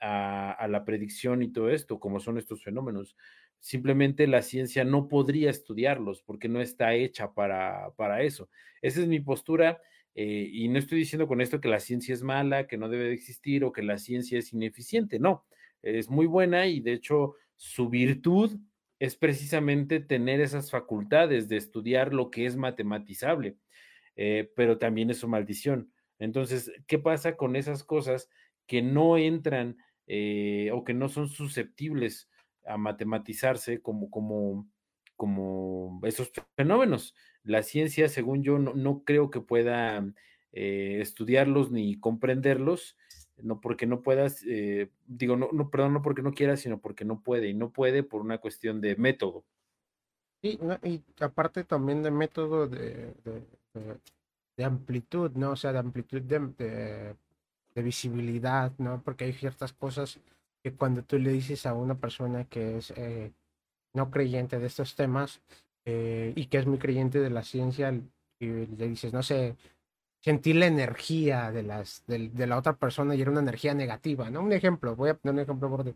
[0.00, 3.16] a, a la predicción y todo esto, como son estos fenómenos?
[3.60, 8.48] simplemente la ciencia no podría estudiarlos porque no está hecha para, para eso.
[8.82, 9.80] Esa es mi postura
[10.14, 13.04] eh, y no estoy diciendo con esto que la ciencia es mala, que no debe
[13.04, 15.46] de existir o que la ciencia es ineficiente, no,
[15.82, 18.58] es muy buena y de hecho su virtud
[18.98, 23.56] es precisamente tener esas facultades de estudiar lo que es matematizable,
[24.16, 25.92] eh, pero también es su maldición.
[26.18, 28.28] Entonces, ¿qué pasa con esas cosas
[28.66, 32.28] que no entran eh, o que no son susceptibles
[32.66, 34.68] a matematizarse como, como,
[35.16, 37.14] como esos fenómenos?
[37.44, 40.04] La ciencia, según yo, no, creo que pueda
[40.52, 42.96] eh, estudiarlos ni comprenderlos,
[43.36, 47.04] no porque no puedas, eh, digo, no, no, perdón, no porque no quiera, sino porque
[47.04, 49.44] no puede, y no puede por una cuestión de método.
[50.42, 50.58] y
[51.20, 53.14] aparte también de método de,
[54.56, 55.52] de, amplitud, ¿no?
[55.52, 57.14] O sea, de amplitud de,
[57.76, 59.00] visibilidad, ¿no?
[59.02, 60.18] Porque hay ciertas cosas
[60.64, 63.32] que cuando tú le dices a una persona que es eh,
[63.92, 65.40] no creyente de estos temas
[65.90, 67.98] eh, y que es muy creyente de la ciencia,
[68.38, 69.56] y le dices, no sé,
[70.22, 74.28] sentir la energía de, las, de, de, la otra persona y era una energía negativa,
[74.28, 74.42] ¿no?
[74.42, 75.94] Un ejemplo, voy a poner un ejemplo por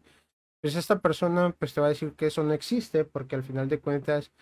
[0.62, 3.68] Pues esta persona pues te va a decir que eso no existe porque al final
[3.68, 4.32] de cuentas,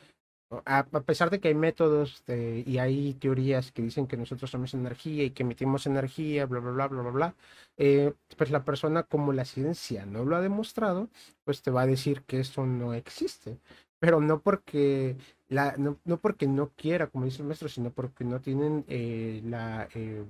[0.66, 5.24] a, pesar de que hay métodos y hay teorías que dicen que nosotros somos energía
[5.24, 7.34] y que emitimos energía, bla, bla, bla, bla, bla, bla,
[7.76, 11.08] eh, pues la persona como la ciencia no lo ha demostrado,
[11.44, 13.58] pues te va a decir que eso no existe
[14.00, 15.16] pero no porque
[15.48, 19.42] la, no, no, porque no quiera, como dice el maestro, sino porque no tienen eh,
[19.44, 20.24] la eh,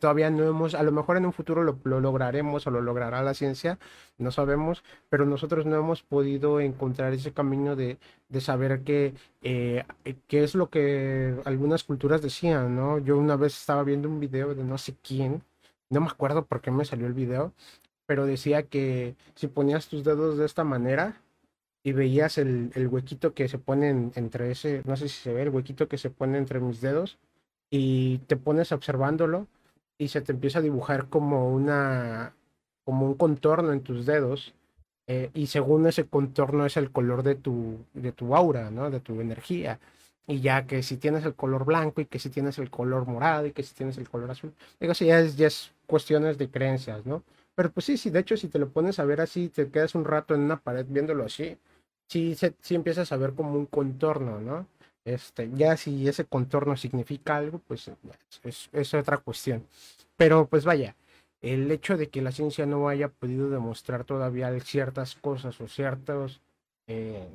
[0.00, 3.34] todavía no hemos, a lo mejor en un futuro lo, lograremos o lo logrará la
[3.34, 3.78] ciencia,
[4.18, 7.98] no sabemos, pero nosotros no hemos podido encontrar ese camino de,
[8.28, 9.84] de saber qué, eh,
[10.26, 12.98] qué es lo que algunas culturas decían, ¿no?
[12.98, 15.42] Yo una vez estaba viendo un video de no sé quién,
[15.90, 17.52] no me acuerdo por qué me salió el video,
[18.06, 21.20] pero decía que si ponías tus dedos de esta manera,
[21.82, 25.42] y veías el, el huequito que se pone entre ese, no sé si se ve,
[25.42, 27.18] el huequito que se pone entre mis dedos
[27.70, 29.46] y te pones observándolo
[29.98, 32.34] y se te empieza a dibujar como una,
[32.84, 34.54] como un contorno en tus dedos
[35.06, 38.90] eh, y según ese contorno es el color de tu, de tu aura, ¿no?
[38.90, 39.80] De tu energía.
[40.26, 43.46] Y ya que si tienes el color blanco y que si tienes el color morado
[43.46, 47.04] y que si tienes el color azul, digo, ya es, ya es cuestiones de creencias,
[47.06, 47.24] ¿no?
[47.54, 49.94] Pero pues sí, sí, de hecho si te lo pones a ver así, te quedas
[49.94, 51.58] un rato en una pared viéndolo así,
[52.10, 54.66] sí, sí empiezas a ver como un contorno, ¿no?
[55.04, 57.90] Este, ya si ese contorno significa algo, pues
[58.42, 59.66] es, es, otra cuestión.
[60.16, 60.96] Pero pues vaya,
[61.40, 66.40] el hecho de que la ciencia no haya podido demostrar todavía ciertas cosas o ciertos
[66.86, 67.28] eh,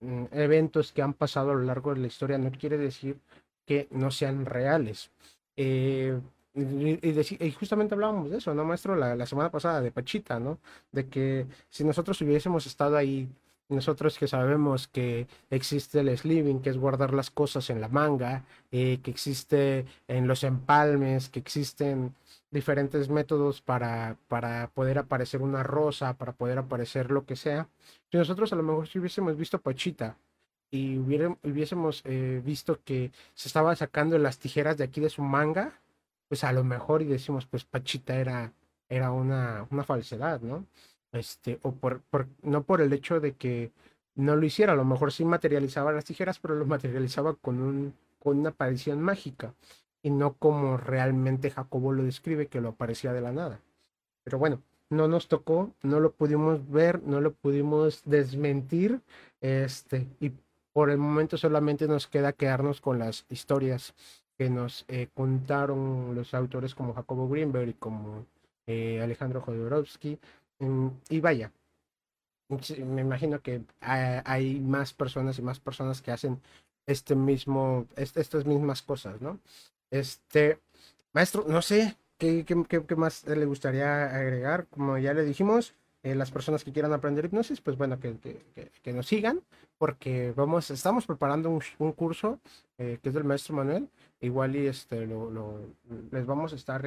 [0.00, 3.18] mm, eventos que han pasado a lo largo de la historia no quiere decir
[3.66, 5.10] que no sean reales.
[5.56, 6.18] Eh,
[6.54, 8.96] y, justamente hablábamos de eso, ¿no, maestro?
[8.96, 10.58] La, la semana pasada de Pachita, ¿no?
[10.92, 13.28] De que si nosotros hubiésemos estado ahí
[13.68, 18.44] nosotros que sabemos que existe el sleeving, que es guardar las cosas en la manga,
[18.70, 22.14] eh, que existe en los empalmes, que existen
[22.50, 27.68] diferentes métodos para, para poder aparecer una rosa, para poder aparecer lo que sea.
[28.10, 30.16] Si nosotros a lo mejor si hubiésemos visto Pachita
[30.70, 35.80] y hubiésemos eh, visto que se estaba sacando las tijeras de aquí de su manga,
[36.28, 38.52] pues a lo mejor y decimos, pues Pachita era,
[38.88, 40.66] era una, una falsedad, ¿no?
[41.12, 43.72] Este, o por, por, no por el hecho de que
[44.14, 47.94] no lo hiciera, a lo mejor sí materializaba las tijeras, pero lo materializaba con, un,
[48.18, 49.54] con una aparición mágica
[50.02, 53.60] y no como realmente Jacobo lo describe, que lo aparecía de la nada.
[54.24, 59.00] Pero bueno, no nos tocó, no lo pudimos ver, no lo pudimos desmentir,
[59.40, 60.32] este, y
[60.72, 63.94] por el momento solamente nos queda quedarnos con las historias
[64.36, 68.26] que nos eh, contaron los autores como Jacobo Greenberg y como
[68.66, 70.18] eh, Alejandro Jodorowsky,
[70.58, 71.52] y vaya,
[72.84, 76.40] me imagino que hay más personas y más personas que hacen
[76.86, 79.40] este mismo, estas mismas cosas, ¿no?
[79.90, 80.58] Este,
[81.12, 84.66] maestro, no sé, ¿qué, qué, más le gustaría agregar?
[84.68, 88.16] Como ya le dijimos, eh, las personas que quieran aprender hipnosis, pues bueno, que,
[88.82, 89.40] que, nos sigan,
[89.78, 92.38] porque vamos, estamos preparando un, curso
[92.78, 93.88] eh, que es del maestro Manuel,
[94.20, 95.60] igual y este, lo, lo
[96.12, 96.86] les vamos a estar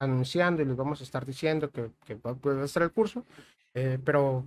[0.00, 3.24] anunciando y les vamos a estar diciendo que, que puede estar el curso,
[3.74, 4.44] eh, pero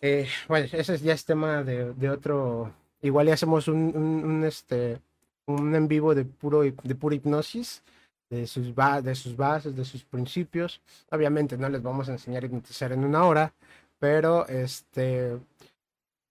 [0.00, 2.72] eh, bueno, ese ya es tema de, otro,
[3.02, 5.00] igual ya hacemos un, un, este,
[5.46, 7.82] un en vivo de puro, de pura hipnosis,
[8.30, 10.80] de sus, de sus bases, de sus principios.
[11.10, 13.54] Obviamente no les vamos a enseñar a hipnotizar en una hora,
[13.98, 15.38] pero este,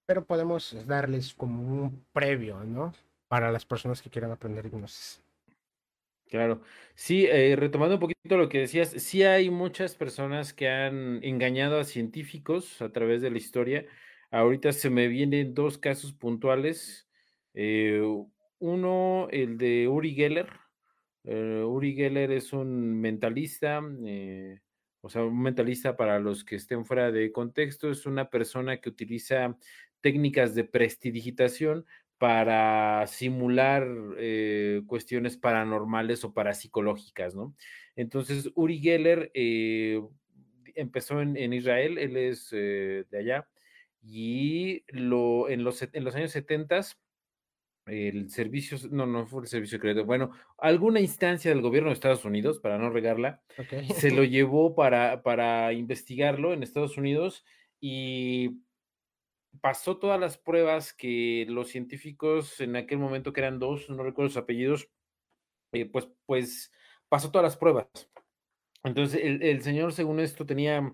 [0.06, 2.94] pero podemos darles como un previo, ¿no?
[3.28, 5.22] Para las personas que quieran aprender hipnosis.
[6.30, 6.62] Claro.
[6.94, 11.80] Sí, eh, retomando un poquito lo que decías, sí hay muchas personas que han engañado
[11.80, 13.86] a científicos a través de la historia.
[14.30, 17.08] Ahorita se me vienen 2 casos puntuales.
[17.54, 18.02] Eh,
[18.60, 20.50] uno, el de Uri Geller.
[21.24, 24.60] Eh, Uri Geller es un mentalista, eh,
[25.02, 28.90] o sea, un mentalista para los que estén fuera de contexto, es una persona que
[28.90, 29.58] utiliza
[30.02, 31.86] técnicas de prestidigitación
[32.18, 33.88] para simular
[34.18, 37.56] eh, cuestiones paranormales o parapsicológicas, ¿no?
[37.96, 40.02] Entonces, Uri Geller eh,
[40.76, 43.48] empezó en, en, Israel, él es eh, de allá,
[44.02, 46.82] y lo, en, los, en los años 70
[47.88, 52.26] el servicio, no, no fue el servicio secreto, bueno, alguna instancia del gobierno de Estados
[52.26, 53.88] Unidos, para no regarla, Okay.
[53.90, 57.46] se lo llevó para, para investigarlo en Estados Unidos
[57.80, 58.60] y
[59.62, 64.30] pasó todas las pruebas que los científicos en aquel momento, que eran dos, no recuerdo
[64.30, 64.90] sus apellidos,
[65.74, 66.72] eh, pues, pues
[67.10, 67.88] pasó todas las pruebas.
[68.84, 70.94] Entonces, el, señor, según esto, tenía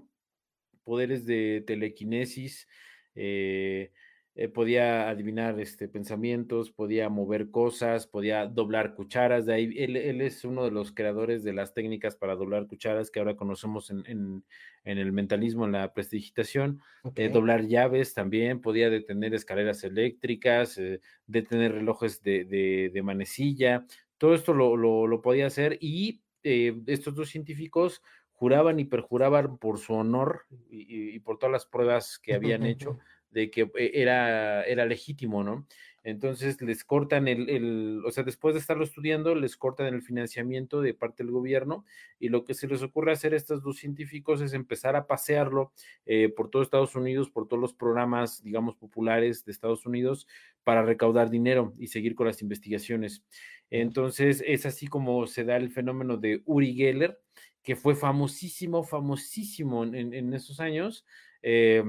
[0.83, 2.67] poderes de telequinesis,
[3.15, 3.91] eh,
[4.35, 9.45] eh, podía adivinar este, pensamientos, podía mover cosas, podía doblar cucharas.
[9.45, 13.11] De ahí, él, él, es uno de los creadores de las técnicas para doblar cucharas
[13.11, 14.43] que ahora conocemos en, en,
[14.85, 16.81] en el mentalismo, en la prestigitación.
[17.03, 17.25] Okay.
[17.25, 23.85] Eh, doblar llaves también, podía detener escaleras eléctricas, eh, detener relojes de, de, de, manecilla.
[24.17, 29.59] Todo esto lo, lo, lo podía hacer y eh, estos dos científicos juraban y perjuraban
[29.59, 32.97] por su honor y, y por todas las pruebas que habían hecho
[33.33, 35.67] de que eh, era, era legítimo, ¿no?
[36.05, 40.81] Entonces les cortan el, el, o sea, después de estarlo estudiando, les cortan el financiamiento
[40.81, 41.85] de parte del gobierno
[42.19, 45.71] y lo que se les ocurre hacer a estos dos científicos es empezar a pasearlo
[46.05, 50.27] eh, por todo Estados Unidos, por todos los programas, digamos, populares de Estados Unidos
[50.65, 53.23] para recaudar dinero y seguir con las investigaciones.
[53.69, 57.17] Entonces es así como se da el fenómeno de Uri Geller,
[57.63, 61.05] que fue famosísimo, famosísimo en, en esos años.
[61.41, 61.81] Eh,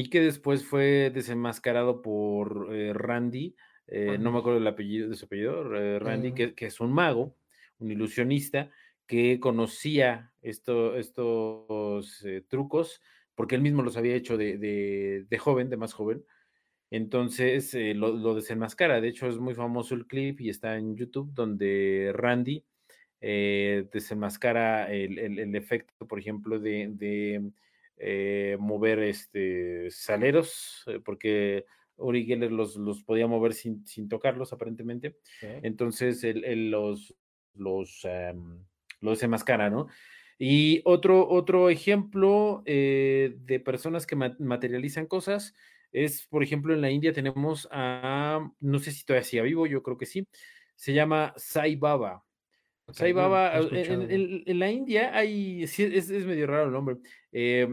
[0.00, 3.54] y que después fue desenmascarado por eh, Randy,
[3.86, 6.90] eh, no me acuerdo el apellido de su apellido, eh, Randy, que, que, es un
[6.90, 7.36] mago,
[7.80, 8.70] un ilusionista,
[9.06, 13.02] que conocía esto, estos eh, trucos,
[13.34, 16.24] porque él mismo los había hecho de, de, de joven, de más joven.
[16.90, 19.02] Entonces eh, lo, lo, desenmascara.
[19.02, 22.64] De hecho, es muy famoso el clip y está en YouTube, donde Randy
[23.20, 27.52] eh, desenmascara el, el, el, efecto, por ejemplo, de, de
[28.02, 34.52] eh, mover este, saleros, eh, porque Uri Geller los, los podía mover sin, sin tocarlos,
[34.54, 35.18] aparentemente.
[35.40, 37.14] Entonces, él, él los,
[37.54, 38.64] los, um,
[39.00, 39.88] los desenmascara, ¿no?
[40.38, 45.54] Y otro, otro ejemplo eh, de personas que ma materializan cosas
[45.92, 49.82] es, por ejemplo, en la India tenemos a, no sé si todavía sigue vivo, yo
[49.82, 50.26] creo que sí,
[50.74, 52.24] se llama Sai Baba.
[52.86, 56.72] Okay, Sai Baba, en, en, en, la India hay, sí, es, es medio raro el
[56.72, 56.96] nombre.
[57.32, 57.68] Eh,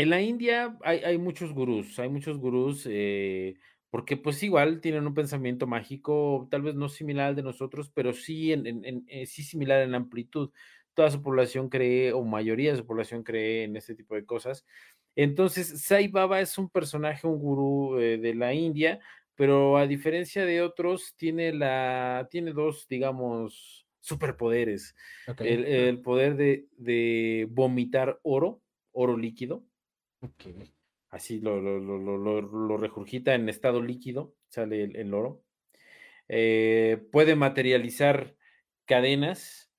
[0.00, 3.56] en la India hay, hay, muchos gurús, hay muchos gurús, eh,
[3.90, 8.12] porque pues igual tienen un pensamiento mágico, tal vez no similar al de nosotros, pero
[8.12, 10.50] sí, en, en, en, eh, sí similar en amplitud.
[10.94, 14.64] Toda su población cree, o mayoría de su población cree en este tipo de cosas.
[15.16, 19.00] Entonces, Sai Baba es un personaje, un gurú eh, de la India,
[19.34, 24.94] pero a diferencia de otros, tiene, la, tiene dos, digamos, superpoderes.
[25.26, 25.52] Okay.
[25.52, 29.64] El, el, poder de, de vomitar oro, oro líquido,
[30.22, 30.72] Okay.
[31.10, 35.42] Así lo, lo, lo, lo, regurgita en estado líquido, sale el, el oro.
[36.28, 38.36] Eh, puede materializar
[38.84, 39.72] cadenas.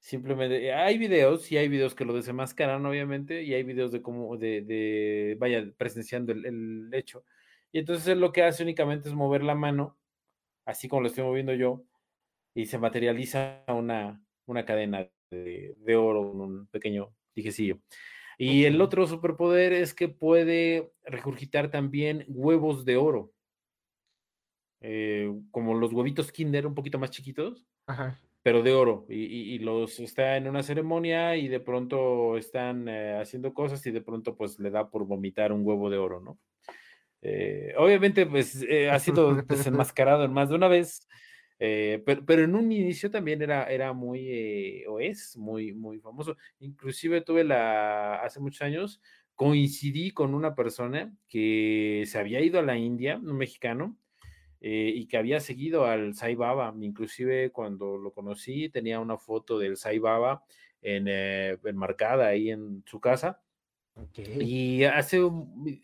[0.00, 4.36] Simplemente, hay videos, y hay videos que lo desenmascaran, obviamente, y hay videos de cómo,
[4.38, 7.24] de, de vaya, presenciando el, el, hecho.
[7.72, 9.98] Y entonces él lo que hace únicamente es mover la mano,
[10.64, 11.84] así como lo estoy moviendo yo,
[12.54, 17.80] y se materializa una, una cadena de, de oro, un pequeño dijecillo.
[18.40, 23.32] Y el otro superpoder es que puede regurgitar también huevos de oro.
[24.80, 28.20] Eh, como los huevitos Kinder, un poquito más chiquitos, Ajá.
[28.44, 29.06] pero de oro.
[29.08, 33.84] Y, y, y, los está en una ceremonia y de pronto están eh, haciendo cosas
[33.86, 36.38] y de pronto pues le da por vomitar un huevo de oro, ¿no?
[37.22, 41.08] Eh, obviamente pues ha sido desenmascarado en más de una vez.
[41.60, 45.98] Eh, pero, pero, en un inicio también era, era muy, eh, o es muy, muy
[46.00, 46.36] famoso.
[46.60, 49.00] Inclusive tuve la, hace muchos años,
[49.34, 53.96] coincidí con una persona que se había ido a la India, un mexicano,
[54.60, 56.74] eh, y que había seguido al Sai Baba.
[56.80, 60.44] Inclusive cuando lo conocí tenía una foto del Sai Baba
[60.82, 63.42] en, eh, enmarcada ahí en su casa.
[63.94, 64.38] Okay.
[64.40, 65.20] Y hace,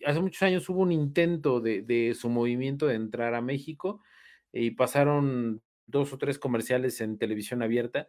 [0.04, 4.02] hace muchos años hubo un intento de, de su movimiento de entrar a México
[4.52, 8.06] y pasaron dos o tres comerciales en televisión abierta,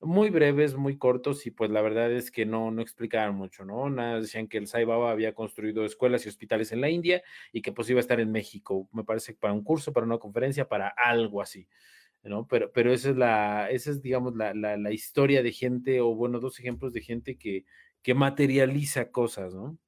[0.00, 3.88] muy breves, muy cortos, y pues la verdad es que no, no explicaban mucho, ¿no?
[3.88, 7.22] Nada, decían que el Sai Baba había construido escuelas y hospitales en la India
[7.52, 10.18] y que pues iba a estar en México, me parece, para un curso, para una
[10.18, 11.66] conferencia, para algo así.
[12.22, 12.46] ¿no?
[12.46, 16.14] Pero, pero esa es la, esa es, digamos, la, la, la historia de gente, o
[16.14, 17.64] bueno, dos ejemplos de gente que,
[18.02, 19.78] que materializa cosas, ¿no?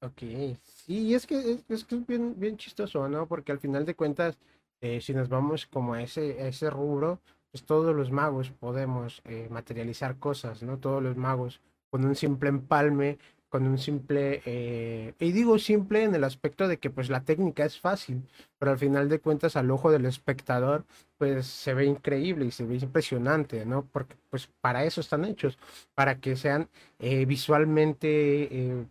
[0.00, 0.22] Ok,
[0.62, 3.26] sí, es que es, es que es bien, bien chistoso, ¿no?
[3.26, 4.38] Porque al final de cuentas,
[4.80, 7.20] eh, si nos vamos como a ese, a ese rubro,
[7.50, 10.78] pues todos los magos podemos eh, materializar cosas, ¿no?
[10.78, 11.60] Todos los magos
[11.90, 13.18] con un simple empalme,
[13.48, 17.64] con un simple, eh, y digo simple en el aspecto de que pues la técnica
[17.64, 18.22] es fácil,
[18.58, 20.84] pero al final de cuentas al ojo del espectador
[21.16, 23.86] pues se ve increíble y se ve impresionante, ¿no?
[23.90, 25.58] Porque pues para eso están hechos,
[25.94, 26.68] para que sean
[26.98, 28.86] visualmente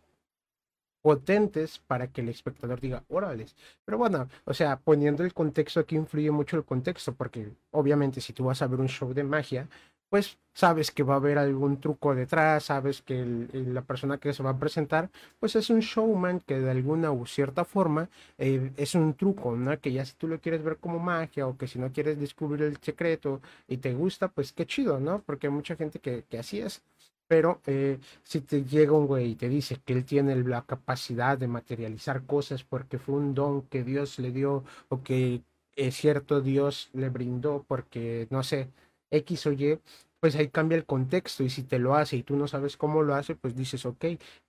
[1.07, 3.55] potentes para que el espectador diga, órales.
[3.85, 8.33] Pero bueno, o sea, poniendo el contexto aquí influye mucho el contexto, porque obviamente si
[8.33, 9.69] tú vas a ver un show de magia,
[10.09, 14.43] pues sabes que va a haber algún truco detrás, sabes que la persona que se
[14.43, 18.93] va a presentar, pues es un showman que de alguna u cierta forma eh, es
[18.93, 19.79] un truco, ¿no?
[19.79, 22.63] Que ya si tú lo quieres ver como magia o que si no quieres descubrir
[22.63, 25.21] el secreto y te gusta, pues qué chido, ¿no?
[25.21, 26.81] Porque hay mucha gente que, que así es.
[27.27, 31.37] Pero eh, si te llega un güey y te dice que él tiene la capacidad
[31.37, 35.41] de materializar cosas porque fue un don que Dios le dio o que
[35.75, 38.69] es cierto Dios le brindó porque, no sé,
[39.11, 39.79] X o Y,
[40.19, 43.03] pues ahí cambia el contexto y si te lo hace y tú no sabes cómo
[43.03, 44.05] lo hace, pues dices, ok,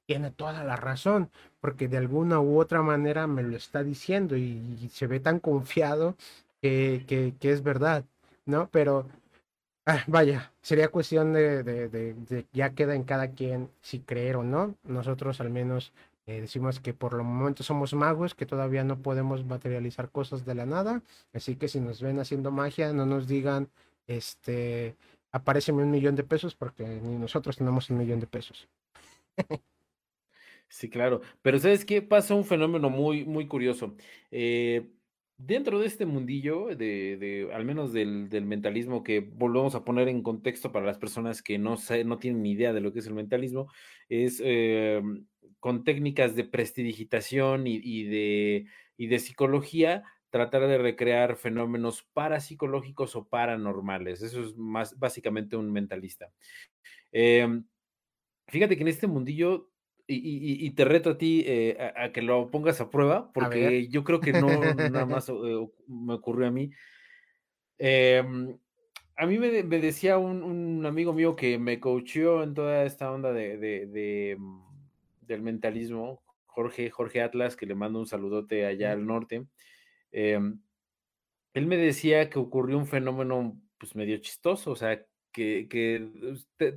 [0.07, 4.89] tiene toda la razón, porque de alguna u otra manera me lo está diciendo y,
[4.91, 6.17] se ve tan confiado
[6.63, 8.05] que, que, que es verdad,
[8.47, 8.69] ¿no?
[8.73, 9.07] Pero
[9.91, 14.77] Ah, vaya, sería cuestión de, de, ya queda en cada quien si creer o no.
[14.85, 15.95] Nosotros al menos
[16.27, 20.55] eh, decimos que por lo momento somos magos, que todavía no podemos materializar cosas de
[20.55, 21.03] la nada.
[21.33, 23.71] Así que si nos ven haciendo magia, no nos digan,
[24.07, 24.95] este,
[25.33, 28.69] apareceme un millón de pesos, porque ni nosotros tenemos un millón de pesos.
[30.69, 31.21] Sí, claro.
[31.43, 32.03] Pero ¿sabes qué?
[32.03, 33.95] Pasa un fenómeno muy, muy curioso.
[34.31, 34.91] Eh,
[35.39, 40.09] dentro de este mundillo, de, de al menos del, del, mentalismo, que volvemos a poner
[40.09, 43.07] en contexto para las personas que no, no tienen ni idea de lo que es
[43.07, 43.73] el mentalismo,
[44.09, 45.01] es eh,
[45.61, 48.67] con técnicas de prestidigitación y, y, de,
[48.97, 54.23] y de psicología, tratar de recrear fenómenos parapsicológicos o paranormales.
[54.23, 56.33] Eso es más básicamente un mentalista.
[57.13, 57.63] Eh,
[58.49, 59.71] fíjate que en este mundillo
[60.11, 64.21] y, te reto a ti eh, a, que lo pongas a prueba, porque yo creo
[64.21, 66.71] que no nada más eh, me ocurrió a mí.
[67.77, 68.57] Em,
[69.17, 74.37] a mí me, decía un, amigo mío que me coacheó en toda esta onda de,
[74.39, 74.61] mm,
[75.27, 79.47] del mentalismo, Jorge, Jorge Atlas, que le mando un saludote allá al norte.
[80.11, 80.59] Em,
[81.53, 86.09] él me decía que ocurrió un fenómeno pues medio chistoso, o sea, que, que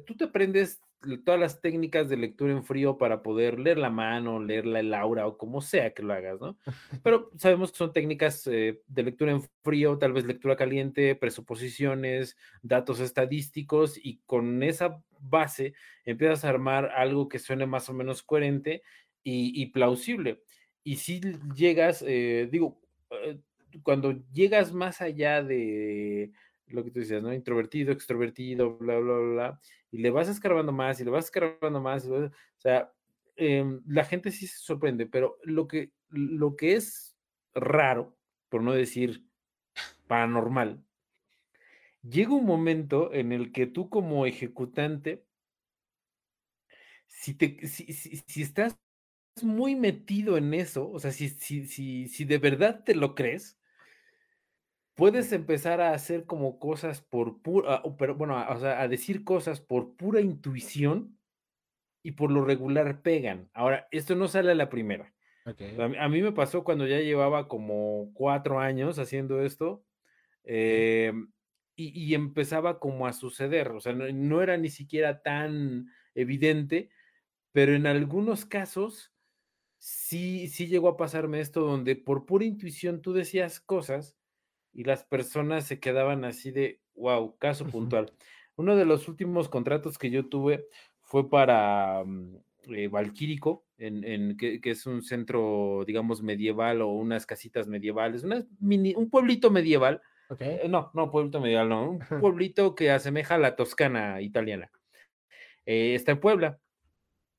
[0.05, 0.81] tú te aprendes
[1.23, 5.27] todas las técnicas de lectura en frío para poder leer la mano, leer la aura
[5.27, 6.57] o como sea que lo hagas, ¿no?
[7.03, 12.37] Pero sabemos que son técnicas eh, de lectura en frío, tal vez lectura caliente, presuposiciones,
[12.61, 15.73] datos estadísticos y con esa base
[16.05, 18.83] empiezas a armar algo que suene más o menos coherente
[19.23, 20.41] y, plausible.
[20.83, 21.21] Y si
[21.55, 22.81] llegas, eh, digo,
[23.11, 23.37] eh,
[23.83, 26.31] cuando llegas más allá de
[26.73, 27.33] lo que tú decías, ¿no?
[27.33, 29.59] Introvertido, extrovertido, bla, bla, bla,
[29.91, 32.91] y le vas escarbando más y le vas escarbando más, o sea,
[33.35, 37.15] em, la gente sí se sorprende, pero lo que, lo que es
[37.53, 38.15] raro,
[38.49, 39.25] por no decir
[40.07, 40.83] paranormal,
[42.01, 45.25] llega un momento en el que tú como ejecutante,
[47.07, 48.77] si, te, si, si, estás
[49.43, 53.59] muy metido en eso, o sea, si, si, si, si de verdad te lo crees,
[54.95, 59.61] puedes empezar a hacer como cosas por pura, pero bueno, o sea, a decir cosas
[59.61, 61.17] por pura intuición
[62.03, 63.49] y por lo regular pegan.
[63.53, 65.13] Ahora, esto no sale a la primera.
[65.97, 69.83] A, mí me pasó cuando ya llevaba como cuatro años haciendo esto
[70.43, 71.31] em,
[71.75, 76.91] y, empezaba como a suceder, o sea, no, era ni siquiera tan evidente,
[77.51, 79.11] pero en algunos casos
[79.79, 84.15] sí, sí llegó a pasarme esto donde por pura intuición tú decías cosas
[84.73, 88.11] y las personas se quedaban así de, wow, caso puntual.
[88.55, 90.67] Uno de los últimos contratos que yo tuve
[91.01, 92.37] fue para mm,
[92.75, 98.23] eh, Valquírico, en, que, es un centro, digamos, medieval o unas casitas medievales,
[98.59, 100.01] mini, un pueblito medieval.
[100.39, 104.71] Eh, no, no, pueblito medieval, no, un pueblito que asemeja a la Toscana italiana.
[105.65, 106.59] Eh, está en Puebla.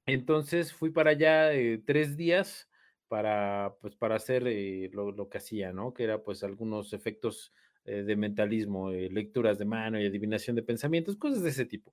[0.04, 1.50] Entonces fui para allá
[1.86, 2.68] tres días
[3.12, 5.92] para, pues, para hacer eh, lo, que hacía, ¿no?
[5.92, 7.52] Que era pues algunos efectos
[7.84, 11.92] eh, de mentalismo, eh, lecturas de mano y adivinación de pensamientos, cosas de ese tipo.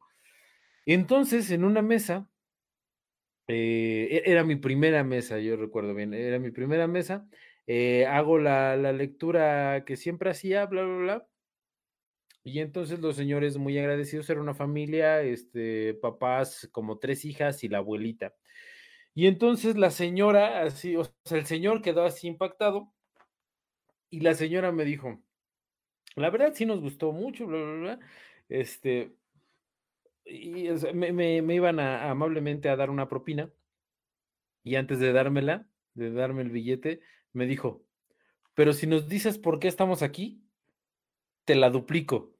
[0.85, 2.29] Entonces, en una mesa,
[3.49, 7.27] e-, era mi primera mesa, yo recuerdo bien, era mi primera mesa,
[8.07, 11.27] hago la, la lectura que siempre hacía, bla, bla, bla,
[12.45, 17.67] y entonces los señores muy agradecidos, era una familia, este, papás, como tres hijas y
[17.67, 18.35] la abuelita.
[19.19, 22.93] Y entonces la señora, así, o sea, el señor quedó así impactado
[24.09, 25.21] y la señora me dijo,
[26.15, 27.99] la verdad sí nos gustó mucho, bla, bla, bla.
[28.47, 29.13] Este,
[30.23, 33.51] y me, iban a, amablemente a dar una propina
[34.63, 37.01] y antes de dármela, de darme el billete,
[37.33, 37.83] me dijo,
[38.53, 40.41] pero si nos dices por qué estamos aquí,
[41.43, 42.37] te la duplico.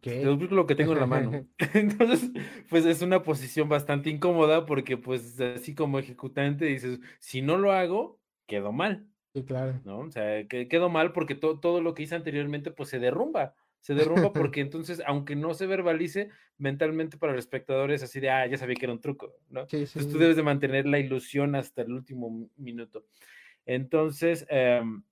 [0.00, 1.48] Te duplico lo que tengo en la mano.
[1.74, 2.30] Entonces,
[2.68, 7.72] pues es una posición bastante incómoda porque pues así como ejecutante dices, si no lo
[7.72, 9.06] hago, quedo mal.
[9.34, 9.80] Sí, claro.
[9.84, 10.00] ¿No?
[10.00, 13.54] O sea, que quedo mal porque todo lo que hice anteriormente pues se derrumba.
[13.80, 18.30] Se derrumba porque entonces, aunque no se verbalice, mentalmente para el espectador es así de,
[18.30, 19.66] ah, ya sabía que era un truco, ¿no?
[19.68, 23.06] Sí, Entonces tú debes de mantener la ilusión hasta el último minuto.
[23.66, 25.02] Entonces, em,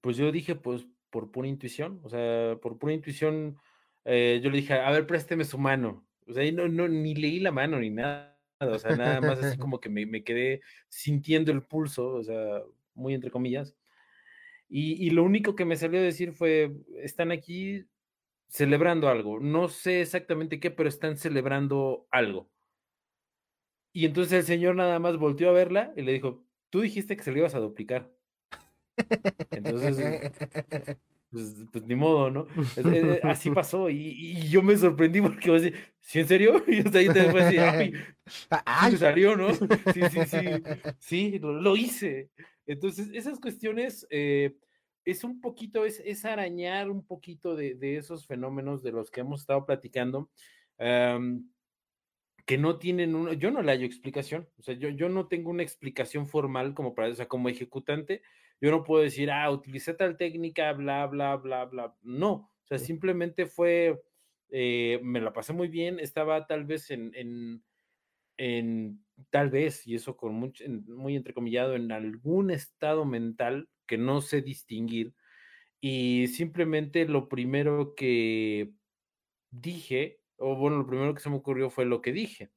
[0.00, 3.56] pues yo dije, pues por pura intuición, o sea, por pura intuición,
[4.04, 6.06] eh, yo le dije, a ver, présteme su mano.
[6.26, 9.58] O sea, no, no, ni leí la mano ni nada, o sea, nada más así
[9.58, 12.62] como que me, quedé sintiendo el pulso, o sea,
[12.94, 13.76] muy entre comillas.
[14.68, 17.86] Y, y, lo único que me salió a decir fue, están aquí
[18.48, 19.38] celebrando algo.
[19.40, 22.50] No sé exactamente qué, pero están celebrando algo.
[23.92, 27.22] Y entonces el señor nada más volteó a verla y le dijo, tú dijiste que
[27.22, 28.12] se lo ibas a duplicar.
[29.50, 30.32] Entonces,
[31.30, 32.46] pues, pues, ni modo, ¿no?
[33.22, 36.64] así pasó y, yo me sorprendí porque decía, ¿sí en serio?
[36.68, 37.56] Y ahí te así,
[38.64, 38.90] ¡ay!
[38.90, 39.52] Sí salió, ¿no?
[39.54, 40.38] Sí, sí, sí,
[40.98, 42.30] sí, lo, hice.
[42.66, 44.56] Entonces, esas cuestiones eh,
[45.04, 49.20] es un poquito, es, es arañar un poquito de, de, esos fenómenos de los que
[49.20, 50.30] hemos estado platicando.
[52.46, 55.50] Que no tienen uno, yo no le hallo explicación, o sea, yo, yo no tengo
[55.50, 58.22] una explicación formal como para, o sea, como ejecutante,
[58.60, 61.96] yo no puedo decir, ah, utilicé tal técnica, bla, bla, bla, bla.
[62.02, 64.00] No, o sea, simplemente fue,
[64.50, 67.64] eh, me la pasé muy bien, estaba tal vez en, en,
[68.36, 74.20] en tal vez, y eso con mucho, muy entrecomillado, en algún estado mental que no
[74.20, 75.14] sé distinguir.
[75.80, 78.72] Y simplemente lo primero que
[79.50, 82.50] dije, o bueno, lo primero que se me ocurrió fue lo que dije.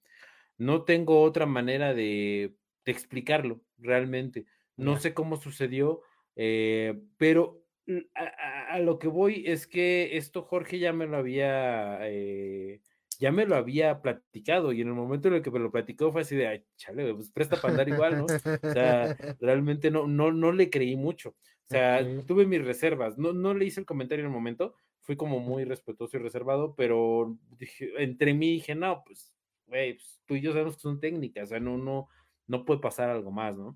[0.57, 2.55] No tengo otra manera de,
[2.85, 4.45] de explicarlo realmente.
[4.75, 6.01] No sé cómo sucedió,
[6.35, 7.65] eh, pero
[8.13, 12.81] a, lo que voy es que esto Jorge ya me lo había, eh,
[13.19, 16.11] ya me lo había platicado y en el momento en el que me lo platicó
[16.11, 18.25] fue así de, ay, chale, pues presta para andar igual, ¿no?
[18.25, 21.29] O sea, realmente no, no, no le creí mucho.
[21.29, 23.17] O sea, tuve mis reservas.
[23.17, 24.75] No, no le hice el comentario en el momento,
[25.09, 29.33] fui como muy respetuoso y reservado, pero dije, entre mí dije, no, pues,
[29.65, 32.09] güey, pues, tú y yo sabemos que son técnicas, o sea, no, no,
[32.45, 33.75] no puede pasar algo más, ¿no?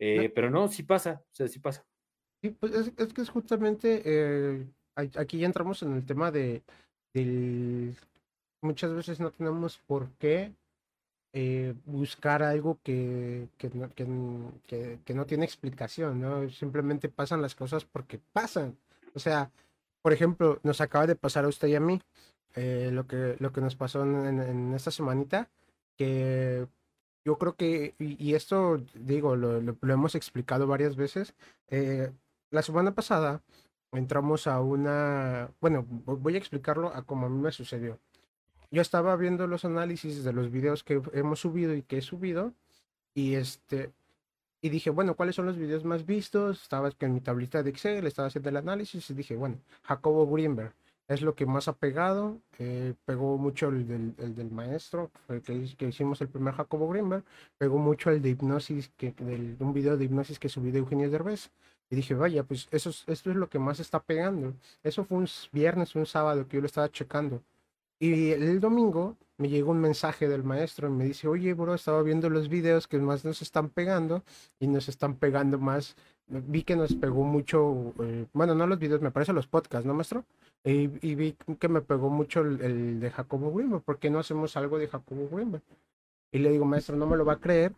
[0.00, 1.86] Eh, pero no, sí pasa, o sea, sí pasa.
[2.42, 4.66] Sí, pues es, que es justamente, eh,
[4.96, 6.64] aquí ya entramos en el tema de,
[7.12, 7.96] del,
[8.60, 10.50] muchas veces no tenemos por qué
[11.32, 13.88] eh, buscar algo que, que, no,
[14.66, 16.50] que, que, no tiene explicación, ¿no?
[16.50, 18.76] Simplemente pasan las cosas porque pasan.
[19.14, 19.52] O sea,
[20.04, 21.98] por ejemplo, nos acaba de pasar a usted y a mí
[22.54, 25.48] lo, que, lo que nos pasó en, en esta semanita,
[25.96, 26.68] que
[27.24, 31.34] yo creo que, y, esto digo, lo, hemos explicado varias veces,
[31.68, 32.12] eh,
[32.50, 33.40] la semana pasada
[33.92, 37.98] entramos a una, bueno, voy a explicarlo a cómo a mí me sucedió.
[38.70, 42.52] Yo estaba viendo los análisis de los videos que hemos subido y que he subido,
[43.14, 43.90] y este,
[44.64, 46.62] y dije, bueno, ¿cuáles son los videos más vistos?
[46.62, 50.72] Estaba en mi tablita de Excel, estaba haciendo el análisis y dije, bueno, Jacobo Greenberg
[51.06, 52.40] es lo que más ha pegado.
[52.58, 55.10] Eh, pegó mucho el del, maestro,
[55.44, 55.52] que,
[55.86, 57.24] hicimos el primer Jacobo Greenberg.
[57.58, 59.14] Pegó mucho el de hipnosis, que,
[59.58, 61.50] un video de hipnosis que subí de Eugenio Derbez.
[61.90, 64.54] Y dije, vaya, pues eso, esto es lo que más está pegando.
[64.82, 67.42] Eso fue un viernes, un sábado que yo lo estaba checando.
[67.98, 72.02] Y el domingo me llegó un mensaje del maestro y me dice, oye, bro, estaba
[72.02, 74.22] viendo los videos que más nos están pegando
[74.60, 75.96] y nos están pegando más.
[76.26, 79.94] Vi que nos pegó mucho, eh, bueno, no los videos, me parece los podcasts, ¿no,
[79.94, 80.24] maestro?
[80.64, 83.80] Y, vi que me pegó mucho el, de Jacobo Wimber.
[83.82, 85.62] ¿Por qué no hacemos algo de Jacobo Wimber?
[86.32, 87.74] Y le digo, maestro, no me lo va a creer,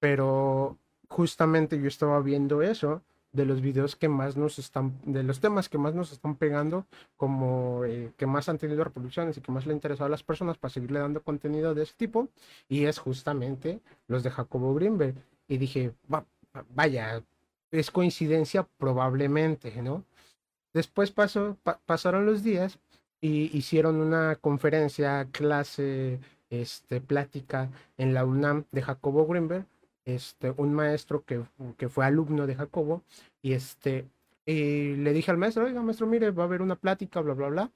[0.00, 0.76] pero
[1.08, 5.68] justamente yo estaba viendo eso de los videos que más nos están, de los temas
[5.68, 9.66] que más nos están pegando, como eh, que más han tenido reproducciones y que más
[9.66, 12.28] le ha interesado a las personas para seguirle dando contenido de ese tipo,
[12.68, 15.14] y es justamente los de Jacobo Greenberg.
[15.48, 15.92] Y dije,
[16.74, 17.22] vaya,
[17.70, 20.04] es coincidencia probablemente, ¿no?
[20.72, 21.56] Después pasó,
[21.86, 22.78] pasaron los días
[23.20, 29.66] y hicieron una conferencia, clase, este, plática en la UNAM de Jacobo Greenberg,
[30.04, 31.42] este, un maestro que,
[31.76, 33.02] que fue alumno de Jacobo,
[33.42, 34.06] y este,
[34.46, 37.48] y le dije al maestro, oiga, maestro, mire, va a haber una plática, bla, bla,
[37.48, 37.70] bla.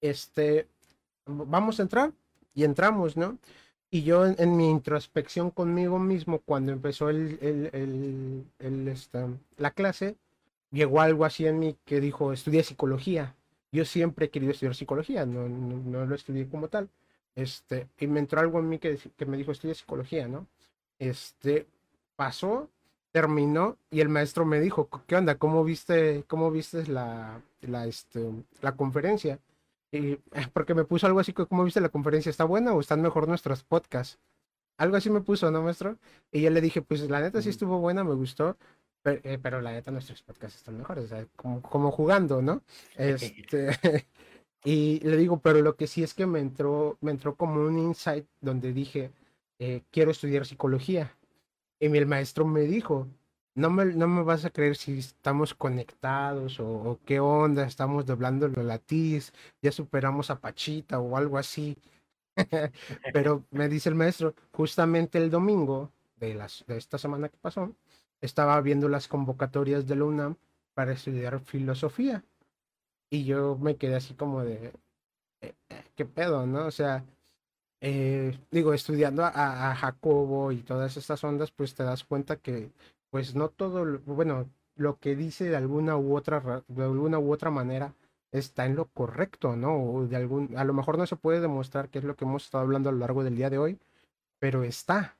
[0.00, 0.66] Este,
[1.26, 2.12] vamos a entrar
[2.54, 3.38] y entramos, ¿no?
[3.90, 10.16] Y yo en, mi introspección conmigo mismo, cuando empezó el, el, el, esta, la clase,
[10.72, 13.34] llegó algo así en mí que dijo, estudia psicología.
[13.72, 16.88] Yo siempre he querido estudiar psicología, no, no, lo estudié como tal.
[17.34, 20.46] Este, y me entró algo en mí que, que me dijo, estudia psicología, ¿no?
[20.98, 21.66] Este,
[22.16, 22.70] pasó,
[23.12, 25.36] terminó y el maestro me dijo, ¿qué onda?
[25.36, 28.30] ¿Cómo viste, cómo viste la, la, este,
[28.60, 29.40] la conferencia?
[29.92, 30.20] Y, eh,
[30.52, 32.30] porque me puso algo así, ¿cómo viste la conferencia?
[32.30, 34.18] ¿Está buena o están mejor nuestros podcasts?
[34.78, 35.96] Algo así me puso, ¿no, maestro?
[36.30, 38.56] Y yo le dije, pues la neta sí estuvo buena, me gustó,
[39.06, 42.62] eh, pero, la neta nuestros podcasts están mejores, o sea, como, como jugando, ¿no?
[42.96, 43.70] Este,
[44.64, 47.78] y le digo, pero lo que sí es que me entró, me entró como un
[47.78, 49.12] insight donde dije,
[49.58, 51.16] eh, quiero estudiar psicología.
[51.78, 53.08] Y el maestro me dijo,
[53.54, 58.48] no me, no me vas a creer si estamos conectados o, qué onda, estamos doblando
[58.48, 59.32] los latís,
[59.62, 61.76] ya superamos a Pachita o algo así.
[63.12, 67.74] Pero me dice el maestro, justamente el domingo de, las, de esta semana que pasó,
[68.20, 70.36] estaba viendo las convocatorias de la UNAM
[70.74, 72.24] para estudiar filosofía.
[73.10, 74.72] Y yo me quedé así como de,
[75.40, 76.66] eh, eh, ¿qué pedo, no?
[76.66, 77.04] O sea,
[77.80, 82.70] eh, digo, estudiando a, Jacobo y todas estas ondas, pues te das cuenta que,
[83.10, 87.50] pues no todo, bueno, lo que dice de alguna u otra, de alguna u otra
[87.50, 87.94] manera
[88.32, 89.76] está en lo correcto, ¿no?
[89.82, 92.44] O de algún, a lo mejor no se puede demostrar que es lo que hemos
[92.44, 93.78] estado hablando a lo largo del día de hoy,
[94.38, 95.16] pero está.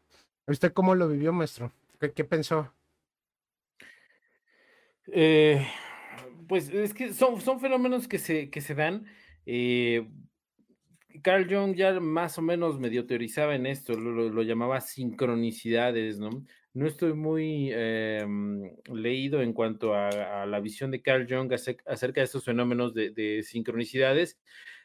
[0.47, 1.73] ¿Usted cómo lo vivió, maestro?
[2.15, 2.73] qué pensó?
[5.09, 5.67] Eh,
[6.49, 9.07] pues es que son, son fenómenos que se, que se dan.
[9.47, 10.09] Eh,
[11.23, 16.45] Carl Jung ya más o menos medio teorizaba en esto, lo, llamaba sincronicidades, ¿no?
[16.75, 22.25] No estoy muy em, leído en cuanto a, la visión de Carl Jung acerca de
[22.25, 24.39] estos fenómenos de, sincronicidades,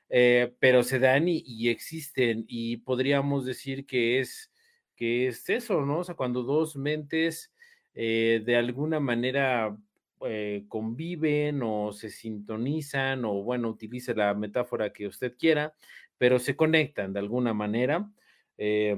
[0.10, 4.52] eh, pero se dan y, existen y podríamos decir que es,
[4.96, 6.00] que es eso, ¿no?
[6.00, 7.52] O sea, cuando dos mentes
[7.94, 9.76] de alguna manera
[10.24, 15.74] eh, conviven o se sintonizan o bueno, utilice la metáfora que usted quiera,
[16.22, 18.08] pero se conectan de alguna manera,
[18.56, 18.96] eh,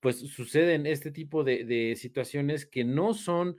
[0.00, 3.58] pues suceden este tipo de, situaciones que no son,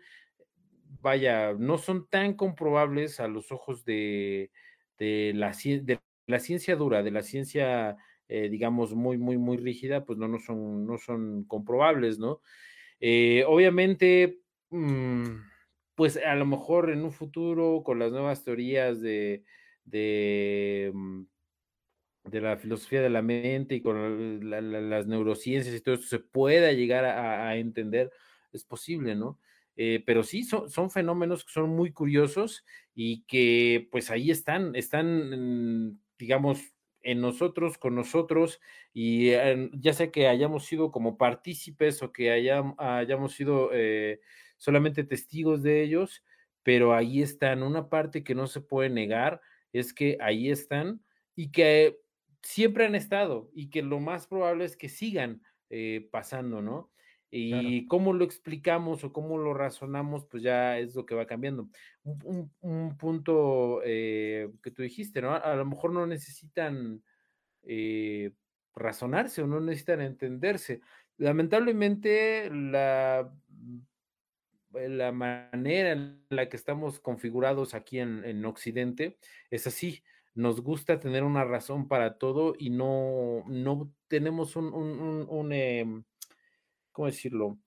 [0.99, 4.49] vaya, no son tan comprobables a los ojos de,
[4.97, 7.97] la, de la ciencia dura, de la ciencia,
[8.29, 12.41] eh, digamos, muy, muy, muy rígida, pues no, no, son, no son comprobables, ¿no?
[13.45, 14.39] obviamente,
[14.71, 15.35] mm,
[15.93, 19.43] pues a lo mejor en un futuro con las nuevas teorías de,
[19.85, 21.25] de, mm,
[22.29, 26.71] de la filosofía de la mente y con las neurociencias y todo esto se pueda
[26.71, 28.11] llegar a, entender,
[28.51, 29.39] es posible, ¿no?
[29.75, 32.65] Eh, pero sí, son, fenómenos que son muy curiosos
[32.95, 36.59] y que pues ahí están, están, digamos,
[37.01, 38.59] en nosotros, con nosotros,
[38.93, 39.31] y
[39.73, 43.69] ya sea que hayamos sido como partícipes o que hayamos sido...
[43.73, 44.19] Eh,
[44.57, 46.23] solamente testigos de ellos,
[46.63, 47.63] pero ahí están.
[47.63, 51.01] Una parte que no se puede negar es que ahí están
[51.35, 51.99] y que
[52.47, 56.89] siempre han estado y que lo más probable es que sigan eh, pasando, ¿no?
[57.29, 61.67] Y cómo lo explicamos o cómo lo razonamos, pues ya es lo que va cambiando.
[62.03, 65.35] Un, punto eh, que tú dijiste, ¿no?
[65.35, 67.03] A, lo mejor no necesitan
[67.63, 68.31] eh,
[68.73, 70.79] razonarse o no necesitan entenderse.
[71.17, 73.29] Lamentablemente, la
[74.73, 79.17] la manera en la que estamos configurados aquí en, Occidente
[79.49, 80.03] es así.
[80.37, 86.03] Nos gusta tener una razón para todo y no, no tenemos un, un, em,
[86.91, 87.57] ¿cómo decirlo?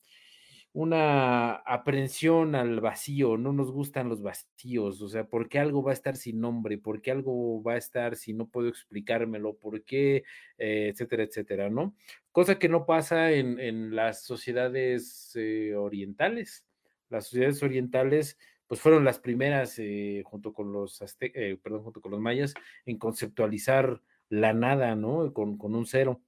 [0.73, 5.91] Una aprensión al vacío, no nos gustan los vacíos, o sea, ¿por qué algo va
[5.91, 6.79] a estar sin nombre?
[6.79, 9.57] ¿Por qué algo va a estar si no puedo explicármelo?
[9.57, 10.23] ¿Por qué?
[10.57, 11.97] Eh, etcétera, etcétera, ¿no?
[12.31, 16.64] Cosa que no pasa en, las sociedades eh, orientales
[17.11, 18.39] las sociedades orientales
[18.71, 22.55] pues fueron las primeras eh, junto con los eh, perdón, junto con los mayas
[22.87, 25.33] en conceptualizar la nada, ¿no?
[25.33, 26.23] Con, un cero.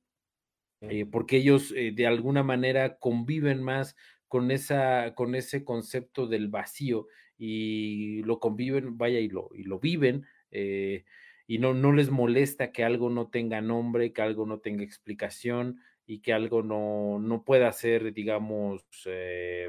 [0.81, 3.95] Eh, porque ellos de alguna manera conviven más
[4.27, 7.07] con, esa, con ese concepto del vacío
[7.39, 12.83] y lo conviven, vaya, y lo, y lo viven, y no, no les molesta que
[12.83, 17.71] algo no tenga nombre, que algo no tenga explicación, y que algo no, no pueda
[17.71, 18.85] ser, digamos,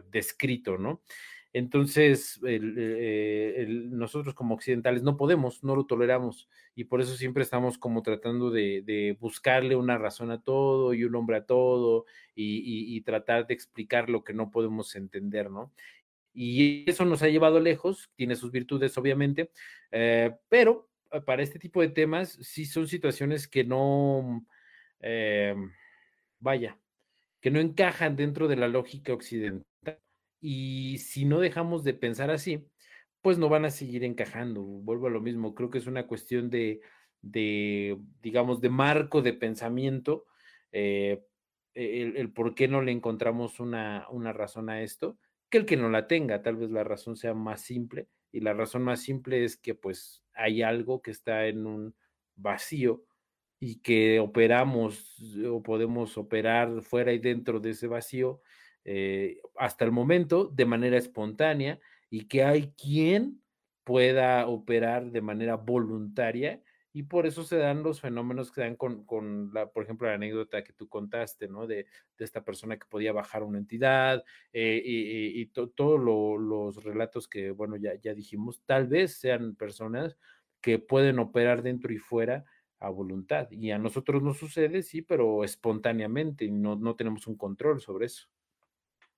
[0.09, 1.03] descrito, ¿no?
[1.53, 7.77] Entonces, eh, nosotros como occidentales no podemos, no lo toleramos y por eso siempre estamos
[7.77, 13.45] como tratando de, buscarle una razón a todo y un nombre a todo y, tratar
[13.45, 15.71] de explicar lo que no podemos entender, ¿no?
[16.33, 19.51] Y eso nos ha llevado lejos, tiene sus virtudes obviamente,
[19.91, 24.43] eh, pero eh, para este tipo de temas sí son situaciones que no,
[26.39, 26.79] vaya,
[27.41, 29.72] que no encajan dentro de la lógica occidental
[30.45, 32.67] y si no dejamos de pensar así,
[33.21, 34.61] pues no van a seguir encajando.
[34.61, 36.81] Vuelvo a lo mismo, creo que es una cuestión de,
[37.21, 40.25] digamos, de marco de pensamiento,
[40.73, 41.23] eh,
[41.73, 45.17] el, por qué no le encontramos una, una razón a esto,
[45.49, 48.51] que el que no la tenga, tal vez la razón sea más simple, y la
[48.51, 51.95] razón más simple es que pues hay algo que está en un
[52.35, 53.05] vacío
[53.61, 55.17] y que operamos
[55.49, 58.41] o podemos operar fuera y dentro de ese vacío
[58.85, 61.79] eh, hasta el momento de manera espontánea
[62.09, 63.41] y que hay quien
[63.83, 66.61] pueda operar de manera voluntaria
[66.95, 70.63] y por eso se dan los fenómenos que dan con, la, por ejemplo, la anécdota
[70.63, 71.65] que tú contaste, ¿no?
[71.65, 71.87] De,
[72.19, 74.23] esta persona que podía bajar una entidad
[74.53, 80.17] eh, y, todos los relatos que, bueno, ya, ya dijimos, tal vez sean personas
[80.61, 82.45] que pueden operar dentro y fuera
[82.79, 83.49] a voluntad.
[83.51, 88.05] Y a nosotros no sucede, sí, pero espontáneamente y no, no tenemos un control sobre
[88.05, 88.29] eso.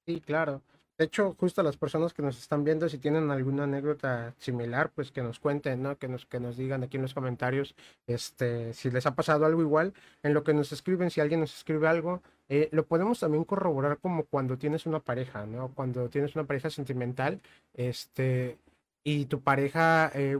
[0.07, 0.61] Sí, claro.
[0.97, 5.11] De hecho, justo las personas que nos están viendo, si tienen alguna anécdota similar, pues
[5.11, 5.97] que nos cuenten, ¿no?
[5.97, 7.75] Que nos, que nos digan aquí en los comentarios,
[8.07, 9.93] este, si les ha pasado algo igual,
[10.23, 13.97] en lo que nos escriben, si alguien nos escribe algo, eh, lo podemos también corroborar
[13.97, 15.69] como cuando tienes una pareja, ¿no?
[15.75, 17.41] Cuando tienes una pareja sentimental,
[17.73, 18.57] este,
[19.03, 20.39] y tu pareja, eh,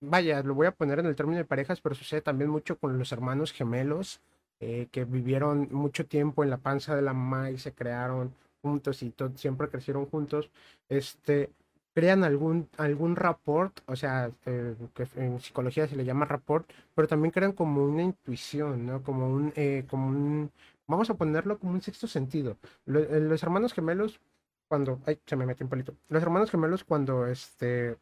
[0.00, 2.98] vaya, lo voy a poner en el término de parejas, pero sucede también mucho con
[2.98, 4.20] los hermanos gemelos,
[4.60, 8.32] eh, que vivieron mucho tiempo en la panza de la mamá y se crearon
[8.68, 10.50] juntos y siempre crecieron juntos,
[10.88, 11.50] este,
[11.94, 17.08] crean algún, algún rapport, o sea, eh, que en psicología se le llama rapport, pero
[17.08, 19.02] también crean como una intuición, ¿no?
[19.02, 20.50] Como un, eh, como un,
[20.86, 22.56] vamos a ponerlo como un sexto sentido.
[22.86, 24.20] Eh, los hermanos gemelos,
[24.68, 25.94] cuando, ay, se me metió un palito.
[26.08, 27.96] Los hermanos gemelos cuando, este,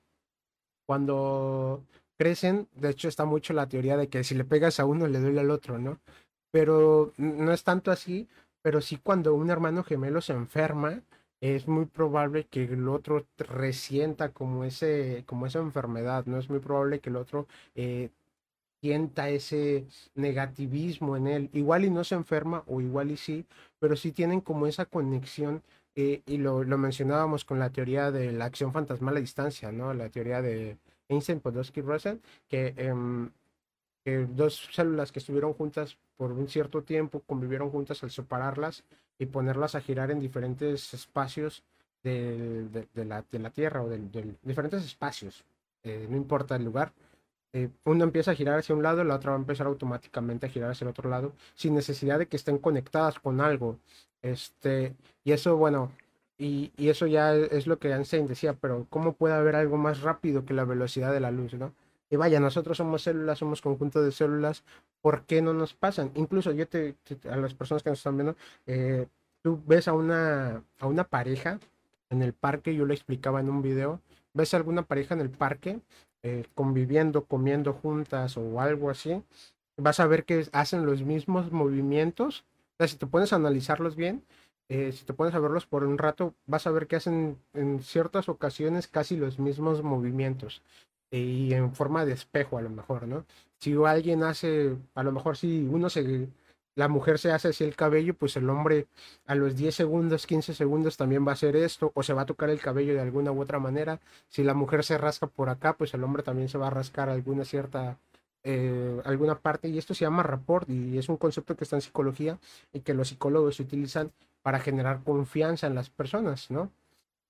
[0.87, 1.83] cuando
[2.19, 5.21] crecen, de hecho está mucho la teoría de que si le pegas a uno le
[5.21, 6.01] duele al otro, ¿no?
[6.51, 8.29] Pero no es tanto así,
[8.67, 11.01] pero sí cuando un hermano gemelo se enferma,
[11.41, 16.37] es muy probable que el otro resienta como, ese, como esa enfermedad, ¿no?
[16.37, 17.47] Es muy probable que el otro
[17.77, 18.11] eh,
[18.83, 19.87] sienta ese
[20.17, 21.51] negativismo en él.
[21.53, 23.47] Igual y no se enferma, o igual y sí,
[23.79, 25.63] pero sí tienen como esa conexión,
[25.95, 29.95] eh, y lo, mencionábamos con la teoría de la acción fantasmal a distancia, ¿no?
[29.95, 30.77] La teoría de
[31.09, 32.17] Einstein, Podolsky, Russell,
[32.49, 32.75] que
[34.29, 38.85] dos células que estuvieron juntas por un cierto tiempo convivieron juntas al separarlas
[39.19, 41.65] y ponerlas a girar en diferentes espacios
[42.03, 44.01] de, la, Tierra o de,
[44.43, 45.45] diferentes espacios,
[45.83, 46.93] eh, no importa el lugar.
[47.53, 50.49] Eh, uno empieza a girar hacia un lado, la otra va a empezar automáticamente a
[50.49, 53.79] girar hacia el otro lado, sin necesidad de que estén conectadas con algo.
[54.23, 54.95] Este,
[55.25, 55.91] y eso, bueno,
[56.39, 60.03] y, y eso ya es lo que Einstein decía, pero ¿cómo puede haber algo más
[60.03, 61.73] rápido que la velocidad de la luz, no?
[62.11, 64.63] Y vaya, nosotros somos células, somos conjunto de células,
[65.01, 66.13] ¿por qué no nos pasan?
[66.15, 66.95] Incluso yo te,
[67.29, 68.37] a las personas que nos están viendo,
[68.67, 69.07] eh,
[69.43, 71.59] tú ves a una, a una pareja
[72.11, 74.01] en el parque, yo lo explicaba en un video,
[74.35, 75.81] ves a alguna pareja en el parque
[76.23, 79.23] eh, conviviendo, comiendo juntas o algo así,
[79.77, 82.45] vas a ver que hacen los mismos movimientos.
[82.75, 84.25] O sea, si te pones a analizarlos bien,
[84.69, 87.81] eh, si te pones a verlos por un rato, vas a ver que hacen en
[87.81, 90.63] ciertas ocasiones casi los mismos movimientos
[91.11, 93.25] y en forma de espejo a lo mejor, ¿no?
[93.59, 96.29] Si alguien hace, a lo mejor si uno se,
[96.77, 98.87] la mujer se hace así el cabello, pues el hombre
[99.27, 102.27] a los 10 segundos, 15 segundos también va a hacer esto, o se va a
[102.27, 103.99] tocar el cabello de alguna u otra manera.
[104.29, 107.09] Si la mujer se rasca por acá, pues el hombre también se va a rascar
[107.09, 107.99] alguna cierta,
[108.45, 111.83] eh, alguna parte, y esto se llama rapport, y es un concepto que está en
[111.83, 112.39] psicología
[112.73, 116.71] y que los psicólogos utilizan para generar confianza en las personas, ¿no?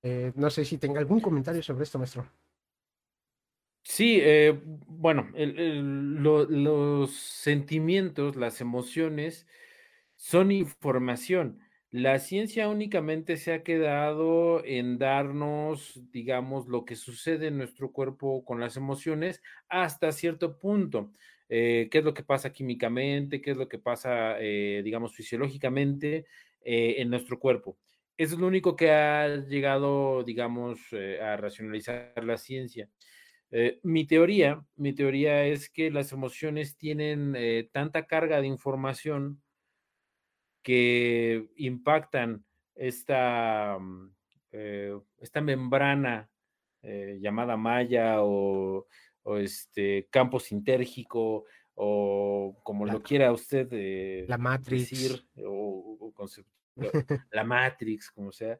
[0.03, 2.25] Eh, no sé si tenga algún comentario sobre esto, maestro.
[3.89, 9.47] Sí, eh, bueno, los sentimientos, las emociones
[10.15, 11.59] son información.
[11.89, 18.43] La ciencia únicamente se ha quedado en darnos, digamos, lo que sucede en nuestro cuerpo
[18.43, 21.13] con las emociones hasta cierto punto.
[21.49, 26.25] Eh, qué es lo que pasa químicamente, qué es lo que pasa, eh, digamos, fisiológicamente
[26.61, 27.77] en nuestro cuerpo.
[28.17, 30.79] Eso es lo único que ha llegado, digamos,
[31.21, 32.89] a racionalizar la ciencia.
[33.51, 39.41] Eh, mi teoría, mi teoría es que las emociones tienen eh, tanta carga de información
[40.61, 42.45] que impactan
[42.75, 44.11] esta, mm,
[44.51, 46.29] eh, esta membrana
[47.19, 48.87] llamada malla o,
[49.39, 51.43] este campo sintérgico
[51.75, 54.89] o como lo quiera usted la Matrix.
[54.89, 56.13] decir, o,
[57.31, 58.57] la Matrix, como sea.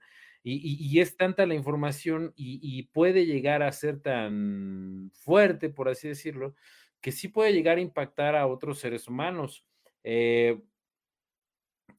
[0.49, 6.55] Y, es tanta la información y, puede llegar a ser tan fuerte, por así decirlo,
[7.01, 9.65] que sí puede llegar a impactar a otros seres humanos.
[10.03, 10.61] Eh,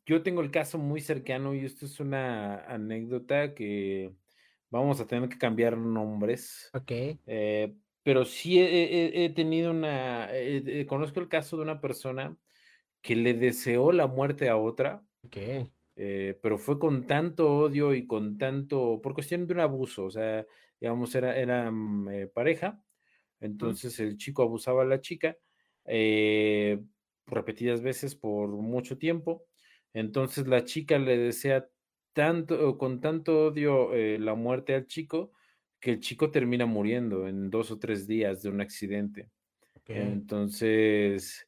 [0.07, 4.14] yo tengo el caso muy cercano y esto es una anécdota que
[4.70, 6.70] vamos a tener que cambiar nombres.
[6.72, 6.90] Ok.
[7.26, 12.34] Eh, pero sí he, tenido una, eh, conozco el caso de una persona
[13.03, 15.05] que le deseó la muerte a otra.
[15.22, 15.36] Ok.
[16.01, 20.11] Eh, pero fue con tanto odio y con tanto, por cuestión de un abuso, o
[20.11, 20.46] sea,
[20.80, 21.72] digamos, era, era
[22.32, 22.80] pareja,
[23.40, 25.36] entonces el chico abusaba a la chica
[27.26, 29.46] repetidas veces por mucho tiempo,
[29.92, 31.68] entonces la chica le desea
[32.12, 35.32] tanto, con tanto odio eh, la muerte al chico,
[35.80, 39.30] que el chico termina muriendo en dos o tres días de un accidente.
[39.86, 41.47] Entonces,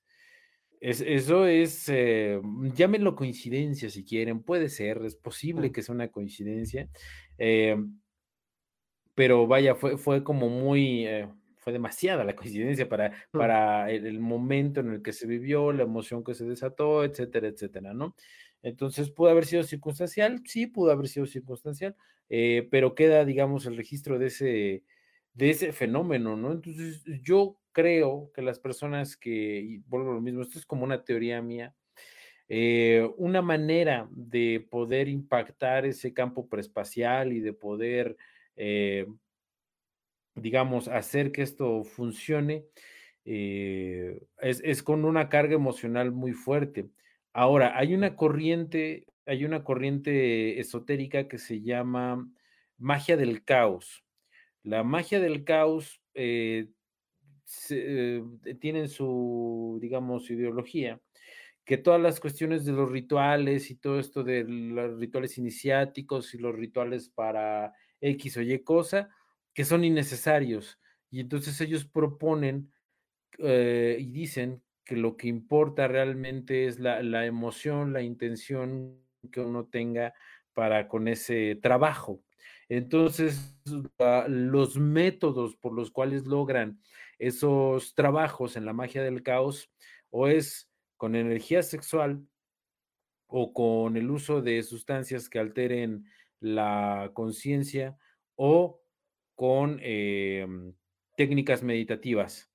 [0.80, 2.40] es, eso es, eh,
[2.74, 6.88] llámenlo coincidencia si quieren, puede ser, es posible que sea una coincidencia,
[7.38, 7.76] eh,
[9.14, 11.28] pero vaya, fue, fue como muy, eh,
[11.58, 13.38] fue demasiada la coincidencia para, mm.
[13.38, 17.92] para el, momento en el que se vivió, la emoción que se desató, etcétera, etcétera,
[17.92, 18.16] ¿no?
[18.62, 20.42] Entonces, ¿pudo haber sido circunstancial?
[20.46, 21.96] Sí, pudo haber sido circunstancial,
[22.30, 24.84] eh, pero queda, digamos, el registro de ese,
[25.34, 26.52] de ese fenómeno, ¿no?
[26.52, 30.84] Entonces, yo creo que las personas que, y vuelvo a lo mismo, esto es como
[30.84, 31.74] una teoría mía,
[32.48, 38.16] eh, una manera de poder impactar ese campo preespacial y de poder,
[38.56, 39.06] eh,
[40.34, 42.64] digamos, hacer que esto funcione,
[43.24, 46.88] es, es, con una carga emocional muy fuerte.
[47.32, 52.28] Ahora, hay una corriente, hay una corriente esotérica que se llama
[52.80, 54.04] magia del caos.
[54.62, 56.68] La magia del caos eh,
[57.70, 58.22] eh,
[58.60, 61.00] tiene su, digamos, ideología,
[61.64, 66.38] que todas las cuestiones de los rituales y todo esto de los rituales iniciáticos y
[66.38, 69.10] los rituales para X o Y cosa,
[69.54, 70.78] que son innecesarios.
[71.10, 72.72] Y entonces ellos proponen
[73.38, 78.98] eh, y dicen que lo que importa realmente es la, emoción, la intención
[79.30, 80.14] que uno tenga
[80.52, 82.20] para con ese trabajo.
[82.68, 83.56] Entonces,
[84.28, 86.80] los métodos por los cuales logran
[87.20, 89.70] esos trabajos en la magia del caos
[90.08, 92.26] o es con energía sexual
[93.26, 96.06] o con el uso de sustancias que alteren
[96.40, 97.96] la conciencia
[98.36, 98.80] o
[99.34, 100.74] con em,
[101.16, 102.50] técnicas meditativas.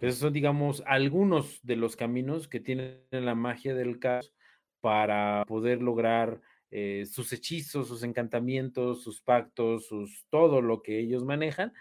[0.00, 4.32] Esos son, digamos, algunos de los caminos que tienen la magia del caos
[4.80, 6.40] para poder lograr
[6.70, 11.72] eh, sus hechizos, sus encantamientos, sus pactos, sus todo lo que ellos manejan.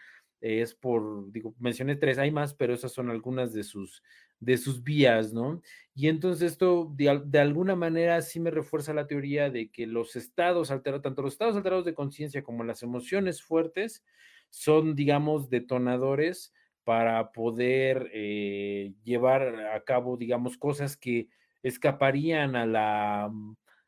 [0.42, 4.04] Es por, digo, mencioné tres, hay más, pero esas son algunas de sus,
[4.40, 5.62] de sus vías, ¿no?
[5.94, 10.16] Y entonces esto de, de alguna manera sí me refuerza la teoría de que los
[10.16, 14.04] estados alterados, tanto los estados alterados de conciencia como las emociones fuertes,
[14.50, 19.42] son, digamos, detonadores para poder eh, llevar
[19.74, 21.28] a cabo, digamos, cosas que
[21.64, 23.32] escaparían a la,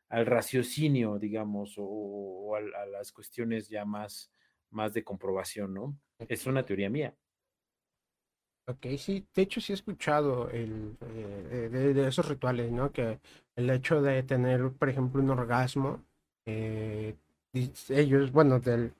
[0.08, 4.32] al raciocinio, digamos, o, a, las cuestiones ya más,
[4.70, 5.96] más de comprobación, ¿no?
[6.18, 7.14] Es una teoría mía.
[8.66, 12.92] Ok, sí, de hecho sí he escuchado el, eh, de, esos rituales, ¿no?
[12.92, 13.18] Que
[13.56, 16.04] el hecho de tener, por ejemplo, un orgasmo,
[16.44, 17.14] eh,
[17.88, 18.92] ellos, bueno, del,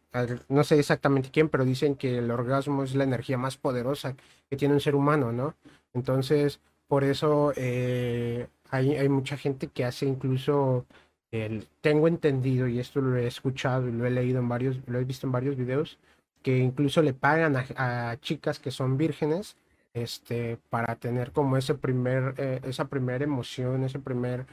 [0.49, 4.17] no sé exactamente quién, pero dicen que el orgasmo es la energía más poderosa
[4.49, 5.55] que tiene un ser humano, ¿no?
[5.93, 10.87] Entonces, por eso eh, hay, hay, mucha gente que hace incluso,
[11.31, 14.99] el, tengo entendido, y esto lo he escuchado y lo he leído en varios, lo
[14.99, 15.99] he visto en varios videos,
[16.49, 19.59] que incluso le pagan a, chicas que son vírgenes
[19.93, 24.47] este, para tener como ese primer, eh, esa primera emoción, ese primer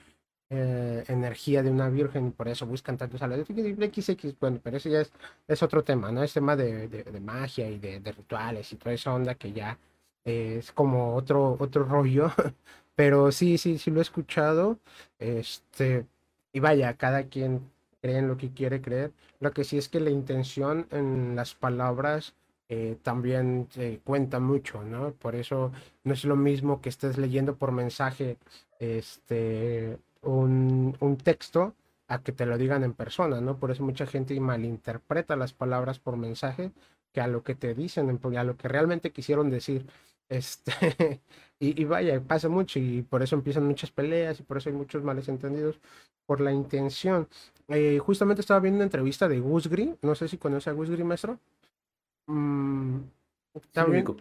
[0.49, 4.75] eh, energía de una virgen y por eso buscan tantos a la XX, bueno, pero
[4.75, 5.13] eso ya es,
[5.47, 6.21] es otro tema, ¿no?
[6.21, 9.77] Es tema de, de, magia y de, rituales y toda esa onda que ya
[10.25, 12.29] es como otro, otro rollo,
[12.95, 14.79] pero sí, sí, sí lo he escuchado,
[15.17, 16.05] este,
[16.51, 17.71] y vaya, cada quien
[18.05, 21.55] cree en lo que quiere creer, lo que sí es que la intención en las
[21.55, 22.35] palabras
[22.69, 23.67] eh, también
[24.03, 25.11] cuenta mucho, ¿no?
[25.13, 25.71] Por eso
[26.03, 28.37] no es lo mismo que estés leyendo por mensaje,
[28.79, 31.73] este, un, un, texto
[32.07, 33.57] a que te lo digan en persona, ¿no?
[33.57, 36.71] Por eso mucha gente malinterpreta las palabras por mensaje
[37.11, 39.87] que a lo que te dicen, a lo que realmente quisieron decir.
[40.29, 40.71] Este,
[41.59, 44.75] y, y, vaya, pasa mucho y por eso empiezan muchas peleas y por eso hay
[44.75, 45.79] muchos males entendidos.
[46.25, 47.27] por la intención.
[47.67, 50.89] Eh, justamente estaba viendo una entrevista de Gus Green, no sé si conoce a Gus
[50.89, 51.39] Green, maestro.
[52.27, 52.99] Mm,
[53.53, 54.17] estaba, viendo,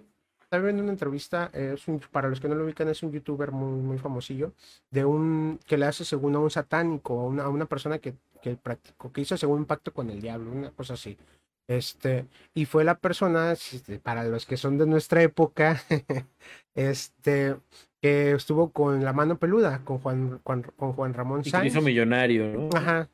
[0.51, 3.99] viendo una entrevista, es para los que no lo ubican, es un youtuber muy, muy
[3.99, 4.53] famosillo,
[4.91, 8.57] de un que le hace según a un satánico, a una, una persona que, que
[8.57, 11.17] practicó, que hizo según un pacto con el diablo, una cosa así.
[11.69, 13.55] Este, y fue la persona,
[14.03, 15.83] para los que son de nuestra época,
[16.75, 17.57] este,
[18.03, 21.65] que estuvo con la mano peluda, con Juan, con Juan Ramón Sáenz.
[21.65, 22.69] Y hizo millonario, ¿no?
[22.75, 23.09] Ajá.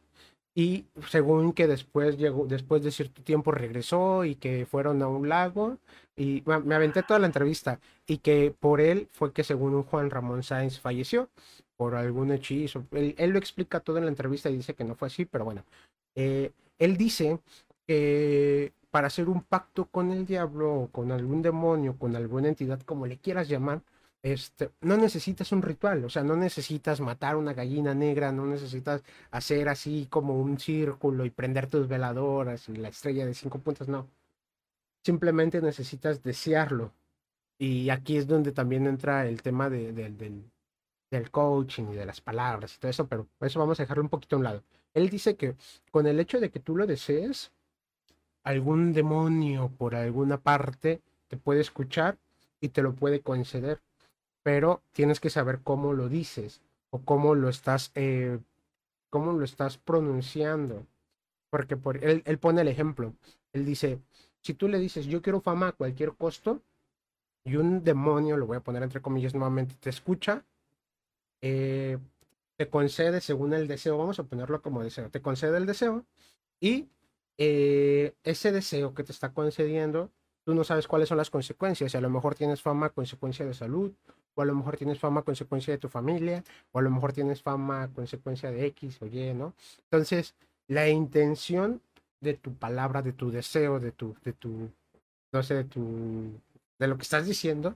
[0.54, 5.28] Y según que después llegó, después de cierto tiempo regresó y que fueron a un
[5.28, 5.78] lago
[6.16, 10.42] y me aventé toda la entrevista y que por él fue que según Juan Ramón
[10.42, 11.30] Sáenz falleció
[11.76, 12.84] por algún hechizo.
[12.90, 15.64] Él, lo explica todo en la entrevista y dice que no fue así, pero bueno.
[16.16, 17.38] Eh, él dice
[17.90, 22.80] que para hacer un pacto con el diablo o con algún demonio, con alguna entidad,
[22.82, 23.82] como le quieras llamar,
[24.22, 29.02] este, no necesitas un ritual, o sea, no necesitas matar una gallina negra, no necesitas
[29.32, 33.88] hacer así como un círculo y prender tus veladoras y la estrella de cinco puntas,
[33.88, 34.06] no.
[35.04, 36.92] Simplemente necesitas desearlo.
[37.58, 40.16] Y aquí es donde también entra el tema de, del,
[41.10, 44.10] del coaching y de las palabras y todo eso, pero eso vamos a dejarlo un
[44.10, 44.62] poquito a un lado.
[44.94, 45.56] Él dice que
[45.90, 47.50] con el hecho de que tú lo desees,
[48.44, 52.18] algún demonio por alguna parte te puede escuchar
[52.60, 53.80] y te lo puede conceder,
[54.42, 56.60] pero tienes que saber cómo lo dices
[56.90, 58.38] o cómo lo estás, eh,
[59.10, 60.86] cómo lo estás pronunciando.
[61.50, 63.14] Porque por, él, él pone el ejemplo.
[63.52, 64.00] Él dice,
[64.40, 66.62] si tú le dices, yo quiero fama a cualquier costo,
[67.44, 70.44] y un demonio, lo voy a poner entre comillas nuevamente, te escucha,
[71.40, 71.98] eh,
[72.56, 76.04] te concede según el deseo, vamos a ponerlo como deseo, te concede el deseo
[76.60, 76.88] y
[77.42, 80.10] eh, ese deseo que te está concediendo,
[80.44, 81.94] tú no sabes cuáles son las consecuencias.
[81.94, 83.92] A lo mejor tienes fama consecuencia de salud,
[84.34, 87.42] o a lo mejor tienes fama consecuencia de tu familia, o a lo mejor tienes
[87.42, 89.54] fama consecuencia de X o Y, ¿no?
[89.84, 90.34] Entonces,
[90.68, 91.80] la intención
[92.20, 94.68] de tu palabra, de tu deseo, de tu, de tu,
[95.32, 96.38] no sé, de tu,
[96.78, 97.74] de lo que estás diciendo,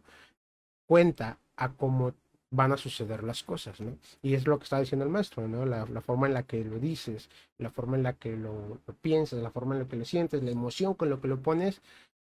[0.87, 2.13] cuenta a cómo
[2.55, 3.97] van a suceder las cosas, ¿no?
[4.23, 5.67] Y es lo que está diciendo el maestro, ¿no?
[5.67, 7.29] La, forma en la que lo dices,
[7.59, 10.51] la forma en la que lo, piensas, la forma en la que lo sientes, la
[10.51, 11.81] emoción con lo que lo pones.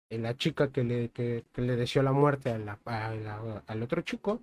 [0.10, 4.42] Eh, la chica que le, que, deseó la muerte al otro chico,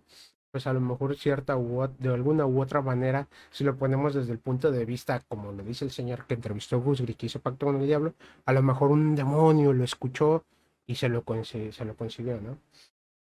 [0.51, 4.33] pues a lo mejor cierta u de alguna u otra manera, si lo ponemos desde
[4.33, 7.41] el punto de vista, como lo dice el señor que entrevistó a Gusgri, que hizo
[7.41, 8.15] pacto con el diablo,
[8.47, 10.45] a lo mejor un demonio lo escuchó
[10.87, 12.59] y se lo, se lo consiguió, ¿no?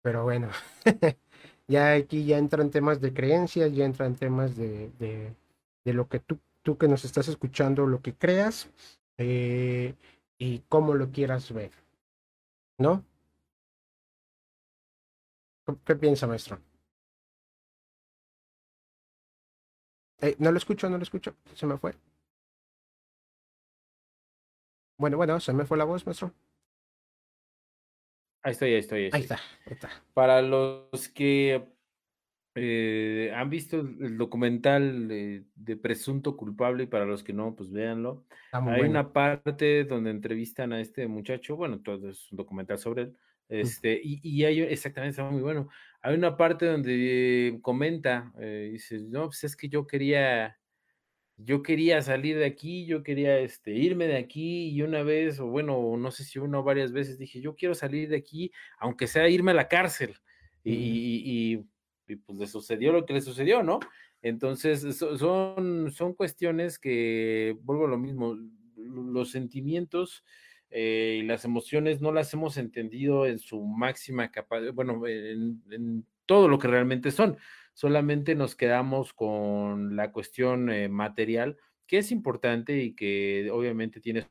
[0.01, 0.49] Pero bueno,
[1.67, 6.39] Ya aquí ya entran temas de creencias, ya entran temas de, de, lo que tú,
[6.63, 8.69] tú que nos estás escuchando, lo que creas
[9.17, 9.93] eh,
[10.37, 11.71] y cómo lo quieras ver.
[12.77, 13.03] ¿No?
[15.85, 16.59] ¿Qué piensa, maestro?
[20.21, 21.35] Eh, no lo escucho, no lo escucho.
[21.55, 21.95] Se me fue.
[24.97, 26.33] Bueno, bueno, se me fue la voz, maestro.
[28.47, 29.09] Ahí estoy, ahí estoy.
[29.11, 29.89] Ahí, está, ahí está.
[30.13, 31.67] Para los que
[32.55, 38.23] eh, han visto el documental de, Presunto Culpable y para los que no, pues véanlo.
[38.53, 43.17] Hay una parte donde entrevistan a este muchacho, bueno, todo es un documental sobre él,
[43.49, 45.67] este, y, y, hay, exactamente, está muy bueno.
[46.01, 50.57] Hay una parte donde comenta, eh, dice, no, pues es que yo quería,
[51.37, 55.45] yo quería salir de aquí, yo quería este, irme de aquí y una vez, o
[55.45, 59.05] bueno, no sé si una o varias veces dije, yo quiero salir de aquí, aunque
[59.05, 60.15] sea irme a la cárcel.
[60.63, 61.57] y,
[62.25, 63.79] pues le sucedió lo que le sucedió, ¿no?
[64.21, 68.37] Entonces, son, son cuestiones que, vuelvo a lo mismo,
[68.75, 70.23] los sentimientos
[70.69, 76.05] eh, y las emociones no las hemos entendido en su máxima capacidad, bueno, en, en
[76.25, 77.37] todo lo que realmente son
[77.77, 84.25] solamente nos quedamos con la cuestión eh, material, que es importante y que obviamente tiene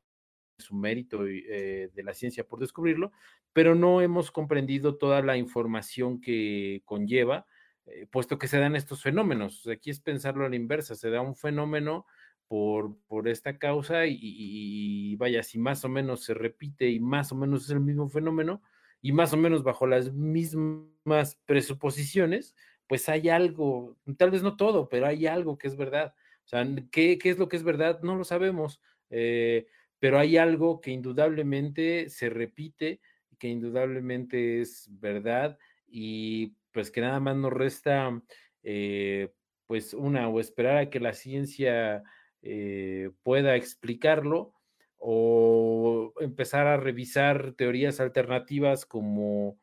[0.58, 3.12] su mérito eh, de la ciencia por descubrirlo,
[3.52, 7.46] pero no hemos comprendido toda la información que conlleva,
[7.86, 9.64] eh, puesto que se dan estos fenómenos.
[9.68, 12.04] Aquí es pensarlo a la inversa, se da un fenómeno
[12.48, 17.30] por, por esta causa y, y, vaya, si más o menos se repite y más
[17.30, 18.60] o menos es el mismo fenómeno
[19.02, 22.56] y más o menos bajo las mismas presuposiciones,
[22.86, 26.14] pues hay algo, tal vez no todo, pero hay algo que es verdad.
[26.44, 28.00] O sea, ¿qué, qué es lo que es verdad?
[28.02, 28.80] No lo sabemos,
[29.10, 29.66] eh,
[29.98, 33.00] pero hay algo que indudablemente se repite,
[33.38, 38.22] que indudablemente es verdad y pues que nada más nos resta,
[38.62, 39.32] eh,
[39.66, 42.02] pues una, o esperar a que la ciencia
[42.42, 44.52] eh, pueda explicarlo
[44.98, 49.58] o empezar a revisar teorías alternativas como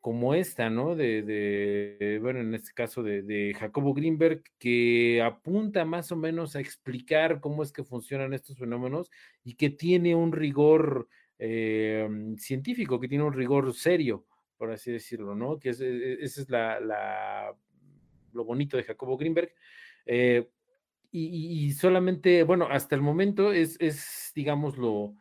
[0.00, 0.94] como esta, ¿no?
[0.94, 6.60] De, bueno, en este caso de, de, Jacobo Greenberg, que apunta más o menos a
[6.60, 9.10] explicar cómo es que funcionan estos fenómenos
[9.44, 11.08] y que tiene un rigor
[11.38, 14.24] eh, científico, que tiene un rigor serio,
[14.56, 15.58] por así decirlo, ¿no?
[15.58, 17.54] Que es, e, e, ese es la,
[18.32, 19.52] lo bonito de Jacobo Greenberg.
[20.06, 20.48] Eh,
[21.10, 25.14] y, y, solamente, bueno, hasta el momento es, es digamos, lo,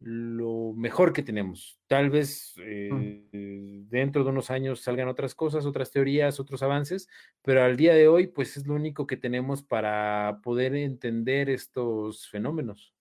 [0.00, 1.78] lo mejor que tenemos.
[1.86, 2.60] Tal vez Mm.
[2.62, 7.08] eh, dentro de unos años salgan otras cosas, otras teorías, otros avances,
[7.42, 12.28] pero al día de hoy, pues es lo único que tenemos para poder entender estos
[12.28, 12.92] fenómenos.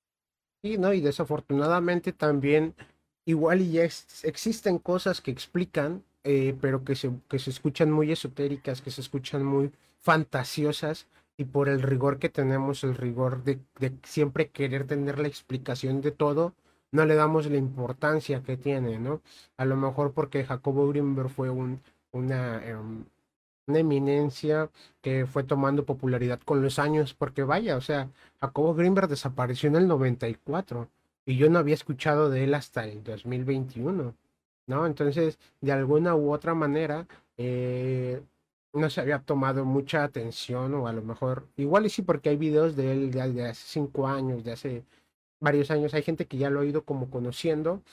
[0.63, 0.93] Sí, ¿no?
[0.93, 2.73] Y desafortunadamente también,
[3.25, 7.91] igual y ya ex- existen cosas que explican, eh, pero que se, que se escuchan
[7.91, 11.07] muy esotéricas, que se escuchan muy fantasiosas,
[11.37, 16.01] y por el rigor que tenemos, el rigor de, de siempre querer tener la explicación
[16.01, 16.55] de todo,
[16.91, 19.21] no le damos la importancia que tiene, ¿no?
[19.57, 21.81] A lo mejor porque Jacobo Grimberg fue un,
[22.11, 23.05] una, em,
[23.67, 24.69] una eminencia
[25.01, 28.09] que fue tomando popularidad con los años, porque vaya, o sea,
[28.41, 30.89] Jacobo Greenberg desapareció en el 94
[31.25, 34.15] y yo no había escuchado de él hasta el 2021,
[34.67, 34.85] ¿no?
[34.85, 37.07] Entonces, de alguna u otra manera,
[37.37, 38.21] eh,
[38.73, 42.37] no se había tomado mucha atención o a lo mejor, igual y sí, porque hay
[42.37, 44.83] videos de él de, de hace cinco años, de hace
[45.45, 47.83] varios años, hay gente que ya lo ha ido como conociendo,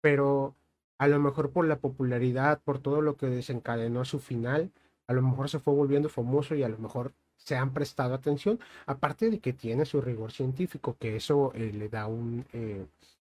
[0.00, 0.56] pero
[0.98, 4.72] a lo mejor por la popularidad, por todo lo que desencadenó su final,
[5.06, 8.58] a lo mejor se fue volviendo famoso y a lo mejor se han prestado atención,
[8.86, 12.84] aparte de que tiene su rigor científico, que eso eh, le da un, eh,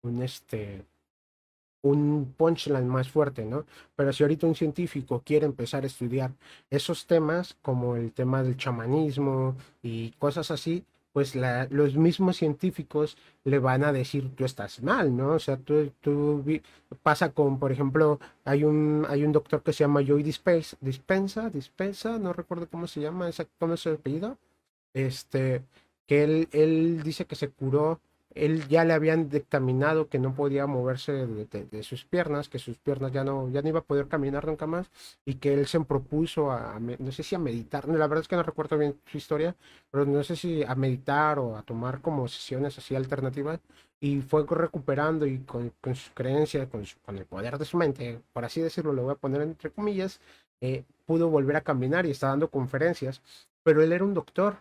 [0.03, 0.85] un, este,
[1.83, 3.67] un punchline más fuerte, ¿no?
[3.95, 6.33] Pero si ahorita un científico quiere empezar a estudiar
[6.71, 13.17] esos temas, como el tema del chamanismo y cosas así, pues la, los mismos científicos
[13.45, 15.35] le van a decir, tú estás mal, ¿no?
[15.35, 15.93] O sea, tú,
[17.03, 21.51] pasa con, por ejemplo, hay un, hay un doctor que se llama Joy Dispensa, Dispensa,
[21.51, 24.39] Dispensa, no recuerdo cómo se llama, cómo es su apellido,
[24.95, 25.63] este,
[26.07, 28.01] que él, él dice que se curó
[28.35, 33.13] él ya le habían dictaminado que no podía moverse de, sus piernas, que sus piernas
[33.13, 34.91] ya no, ya no iba a poder caminar nunca más,
[35.25, 38.37] y que él se propuso a, no sé si a meditar, la verdad es que
[38.37, 39.57] no recuerdo bien su historia,
[39.91, 43.61] pero no sé si a meditar o a tomar como sesiones así alternativas,
[44.01, 48.21] y fue recuperando y con, con sus creencias, con, su, el poder de su mente,
[48.33, 50.21] por así decirlo, lo voy a poner entre comillas,
[50.61, 53.21] eh, pudo volver a caminar y está dando conferencias,
[53.63, 54.57] pero él era un doctor,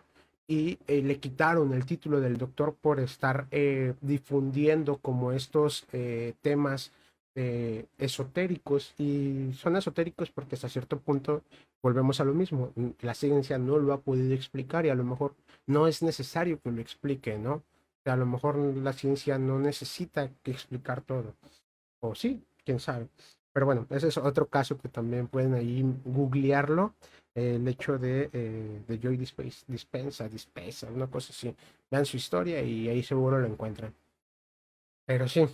[0.50, 6.34] y eh, le quitaron el título del doctor por estar eh, difundiendo como estos eh,
[6.42, 6.90] temas
[7.36, 11.44] eh, esotéricos y son esotéricos porque hasta cierto punto
[11.80, 15.36] volvemos a lo mismo, la ciencia no lo ha podido explicar y a lo mejor
[15.68, 17.52] no es necesario que lo explique, ¿no?
[17.52, 21.36] O sea, a lo mejor la ciencia no necesita que explicar todo,
[22.00, 23.06] o sí, quién sabe.
[23.52, 26.94] Pero bueno, ese es otro caso que también pueden ahí googlearlo
[27.34, 31.54] el hecho de, eh, de Joy Dispensa, Dispensa, Dispensa, una cosa así.
[31.90, 33.94] Vean su historia y ahí seguro lo encuentran.
[35.06, 35.46] Pero sí.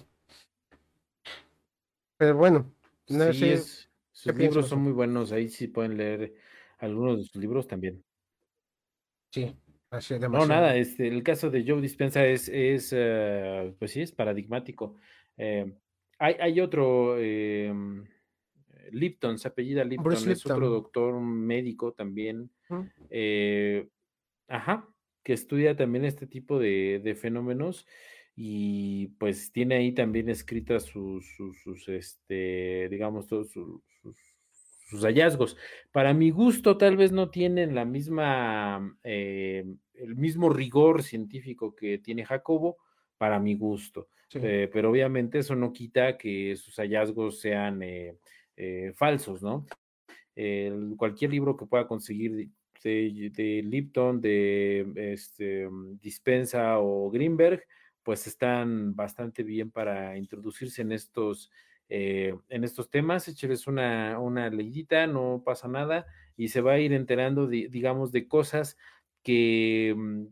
[2.17, 2.73] Pero bueno,
[3.09, 3.53] no sí, sé.
[3.55, 6.35] Es, sus libros son muy buenos, ahí sí pueden leer
[6.79, 8.03] algunos de sus libros también.
[9.31, 9.55] Sí,
[9.91, 10.49] así es demasiado.
[10.49, 14.97] No, nada, este, el caso de Joe Dispensa es, es uh, pues sí, es paradigmático.
[15.37, 15.71] Eh,
[16.19, 17.73] hay, hay, otro, eh,
[18.93, 20.53] Lipton, se apellida Lipton, Bruce es Lipton.
[20.53, 22.81] otro doctor médico también, ¿Mm?
[23.11, 23.89] eh,
[24.49, 24.89] ajá,
[25.23, 27.87] que estudia también este tipo de, de, fenómenos
[28.37, 34.17] y pues tiene ahí también escritas sus, sus, sus este, digamos, todos sus, sus,
[34.89, 35.57] sus, hallazgos.
[35.91, 39.65] Para mi gusto, tal vez no tienen la misma, eh,
[39.95, 42.77] el mismo rigor científico que tiene Jacobo,
[43.19, 44.09] para mi gusto.
[44.29, 44.39] Sí.
[44.43, 48.17] Eh, pero obviamente eso no quita que sus hallazgos sean eh,
[48.57, 49.67] eh, falsos, ¿no?
[50.99, 52.51] cualquier libro que pueda conseguir
[52.83, 55.67] de, de, Lipton, de este,
[56.03, 57.63] Dispensa o Greenberg,
[58.03, 61.51] pues están bastante bien para introducirse en estos,
[61.89, 63.27] eh, en estos temas.
[63.27, 66.07] Écheles una, una leidita, no pasa nada,
[66.37, 68.77] y se va a ir enterando, digamos, de cosas
[69.23, 70.27] que, mm,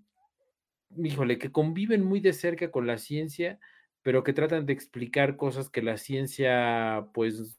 [1.04, 3.58] híjole, que conviven muy de cerca con la ciencia,
[4.02, 7.58] pero que tratan de explicar cosas que la ciencia, pues,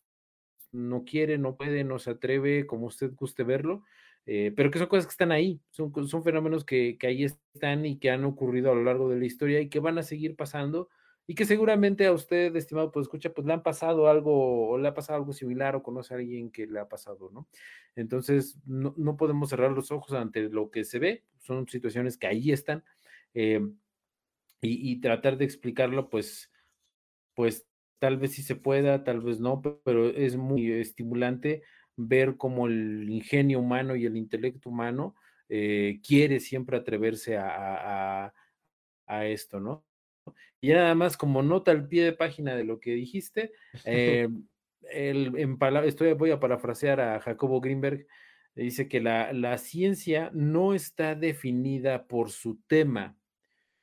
[0.76, 3.84] no quiere, no puede, no se atreve, como usted guste verlo,
[4.26, 7.86] eh, pero que son cosas que están ahí, son, son fenómenos que, que, ahí están
[7.86, 10.36] y que han ocurrido a lo largo de la historia y que van a seguir
[10.36, 10.90] pasando
[11.28, 14.88] y que seguramente a usted, estimado, pues escucha, pues le han pasado algo, o le
[14.88, 17.48] ha pasado algo similar o conoce a alguien que le ha pasado, ¿no?
[17.96, 22.28] Entonces, no, no podemos cerrar los ojos ante lo que se ve, son situaciones que
[22.28, 22.84] ahí están,
[23.34, 23.60] eh,
[24.62, 26.52] y, y, tratar de explicarlo, pues,
[27.34, 27.68] pues
[28.00, 31.64] tal vez sí se pueda, tal vez no, pero es muy estimulante
[31.96, 35.16] ver cómo el ingenio humano y el intelecto humano
[35.50, 38.32] eh, quiere siempre atreverse a,
[39.08, 39.86] esto, ¿no?
[40.60, 43.52] Y nada más como nota al pie de página de lo que dijiste,
[43.86, 44.28] eh,
[44.92, 48.08] el, en estoy, voy a parafrasear a Jacobo Greenberg,
[48.56, 53.16] dice que la, la ciencia no está definida por su tema,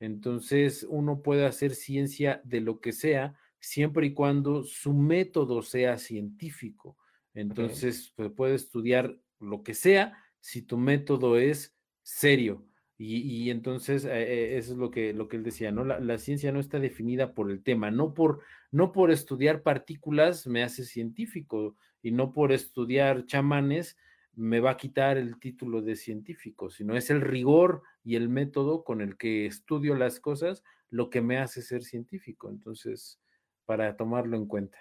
[0.00, 5.96] entonces uno puede hacer ciencia de lo que sea, siempre y cuando su método sea
[5.96, 6.98] científico.
[7.32, 12.66] Entonces, pues, puede estudiar lo que sea si tu método es serio.
[12.98, 15.84] Y, entonces, eh, eh, eso es lo que, lo que él decía, ¿no?
[15.84, 20.62] La, ciencia no está definida por el tema, no por, no por estudiar partículas me
[20.62, 23.96] hace científico y no por estudiar chamanes
[24.34, 28.84] me va a quitar el título de científico, sino es el rigor y el método
[28.84, 32.50] con el que estudio las cosas lo que me hace ser científico.
[32.50, 33.21] Entonces,
[33.66, 34.78] para tomarlo en cuenta.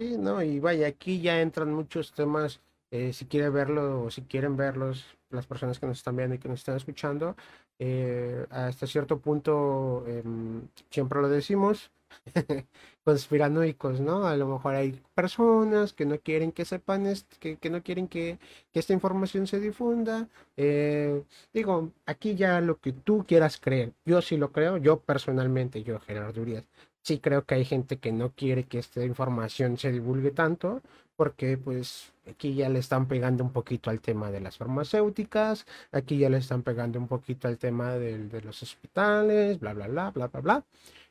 [0.00, 2.60] Sí, no, y vaya, aquí ya entran muchos temas,
[2.92, 6.38] eh, si quieren verlo o si quieren verlos, las personas que nos están viendo y
[6.38, 7.36] que nos están escuchando,
[7.78, 11.90] eh, hasta cierto punto, em, siempre lo decimos,
[13.04, 14.26] conspiranoicos, ¿no?
[14.26, 17.06] A lo mejor hay personas que no quieren que sepan,
[17.40, 18.38] que, que, no quieren que,
[18.72, 20.28] que, esta información se difunda.
[20.56, 25.82] Eh, digo, aquí ya lo que tú quieras creer, yo sí lo creo, yo personalmente,
[25.82, 26.64] yo Gerardo Urias,
[27.08, 30.82] sí creo que hay gente que no quiere que esta información se divulgue tanto,
[31.16, 36.18] porque pues aquí ya le están pegando un poquito al tema de las farmacéuticas, aquí
[36.18, 40.26] ya le están pegando un poquito al tema de, los hospitales, bla, bla, bla, bla,
[40.28, 40.64] bla, bla.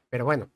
[0.10, 0.52] Pero bueno,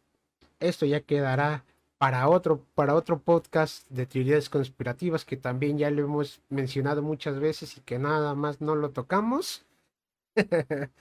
[0.60, 1.66] esto ya quedará
[1.98, 7.40] para otro, para otro podcast de teorías conspirativas que también ya lo hemos mencionado muchas
[7.40, 9.66] veces y que nada más no lo tocamos.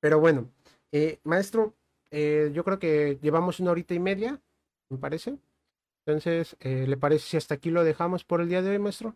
[0.00, 0.48] Pero bueno,
[0.92, 1.74] eh, maestro,
[2.10, 4.40] eh, yo creo que llevamos una horita y media,
[4.88, 5.38] me parece.
[6.04, 9.14] Entonces, eh, ¿le parece si hasta aquí lo dejamos por el día de hoy, maestro?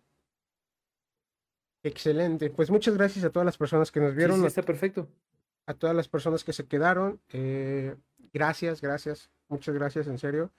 [1.82, 2.50] Excelente.
[2.50, 4.40] Pues muchas gracias a todas las personas que nos vieron.
[4.40, 5.08] Sí, está perfecto.
[5.66, 7.20] A todas las personas que se quedaron.
[7.30, 7.96] Eh,
[8.32, 9.30] gracias, gracias.
[9.48, 10.50] Muchas gracias, en serio.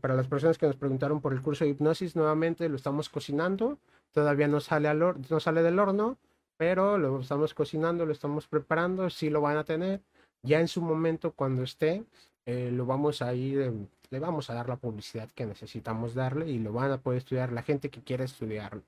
[0.00, 3.78] para las personas que nos preguntaron por el curso de hipnosis, nuevamente lo estamos cocinando.
[4.12, 6.18] Todavía no sale, al no sale del horno,
[6.56, 9.10] pero lo estamos cocinando, lo estamos preparando.
[9.10, 10.00] Sí lo van a tener
[10.42, 12.04] ya en su momento cuando esté,
[12.46, 16.48] eh, lo vamos a ir, em, le vamos a dar la publicidad que necesitamos darle
[16.50, 18.82] y lo van a poder estudiar la gente que quiera estudiarlo.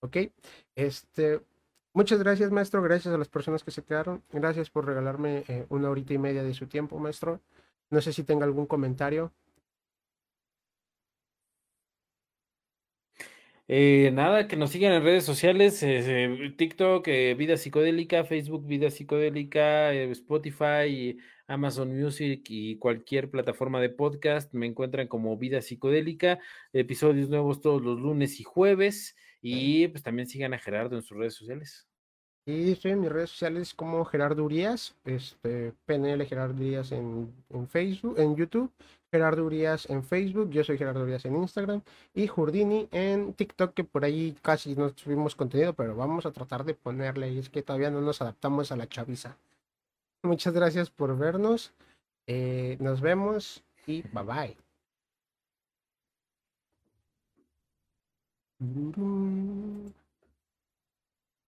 [0.00, 0.16] ¿Ok?
[0.74, 1.40] Este,
[1.94, 2.82] muchas gracias, maestro.
[2.82, 4.22] Gracias a las personas que se quedaron.
[4.32, 7.40] Gracias por regalarme eh, una horita y media de su tiempo, maestro.
[7.90, 9.32] No sé si tenga algún comentario.
[13.68, 18.90] Eh, nada, que nos sigan en redes sociales, eh, TikTok, eh, Vida Psicodélica, Facebook, Vida
[18.90, 21.18] Psicodélica, Spotify,
[21.48, 24.54] Amazon Music y cualquier plataforma de podcast.
[24.54, 26.38] Me encuentran como Vida Psicodélica,
[26.72, 29.16] episodios nuevos todos los lunes y jueves.
[29.42, 31.88] Y pues también sigan a Gerardo en sus redes sociales.
[32.46, 37.68] Y estoy en mis redes sociales como Gerardo Urias, este, PNL Gerardo Urias en, en
[37.68, 38.72] Facebook, en YouTube
[39.16, 41.80] Gerardo Urias en Facebook, yo soy Gerardo Urias en Instagram
[42.12, 46.64] y Jurdini en TikTok, que por ahí casi no subimos contenido, pero vamos a tratar
[46.64, 49.38] de ponerle, es que todavía no nos adaptamos a la chaviza.
[50.22, 51.72] Muchas gracias por vernos,
[52.26, 54.56] eh, nos vemos y bye bye.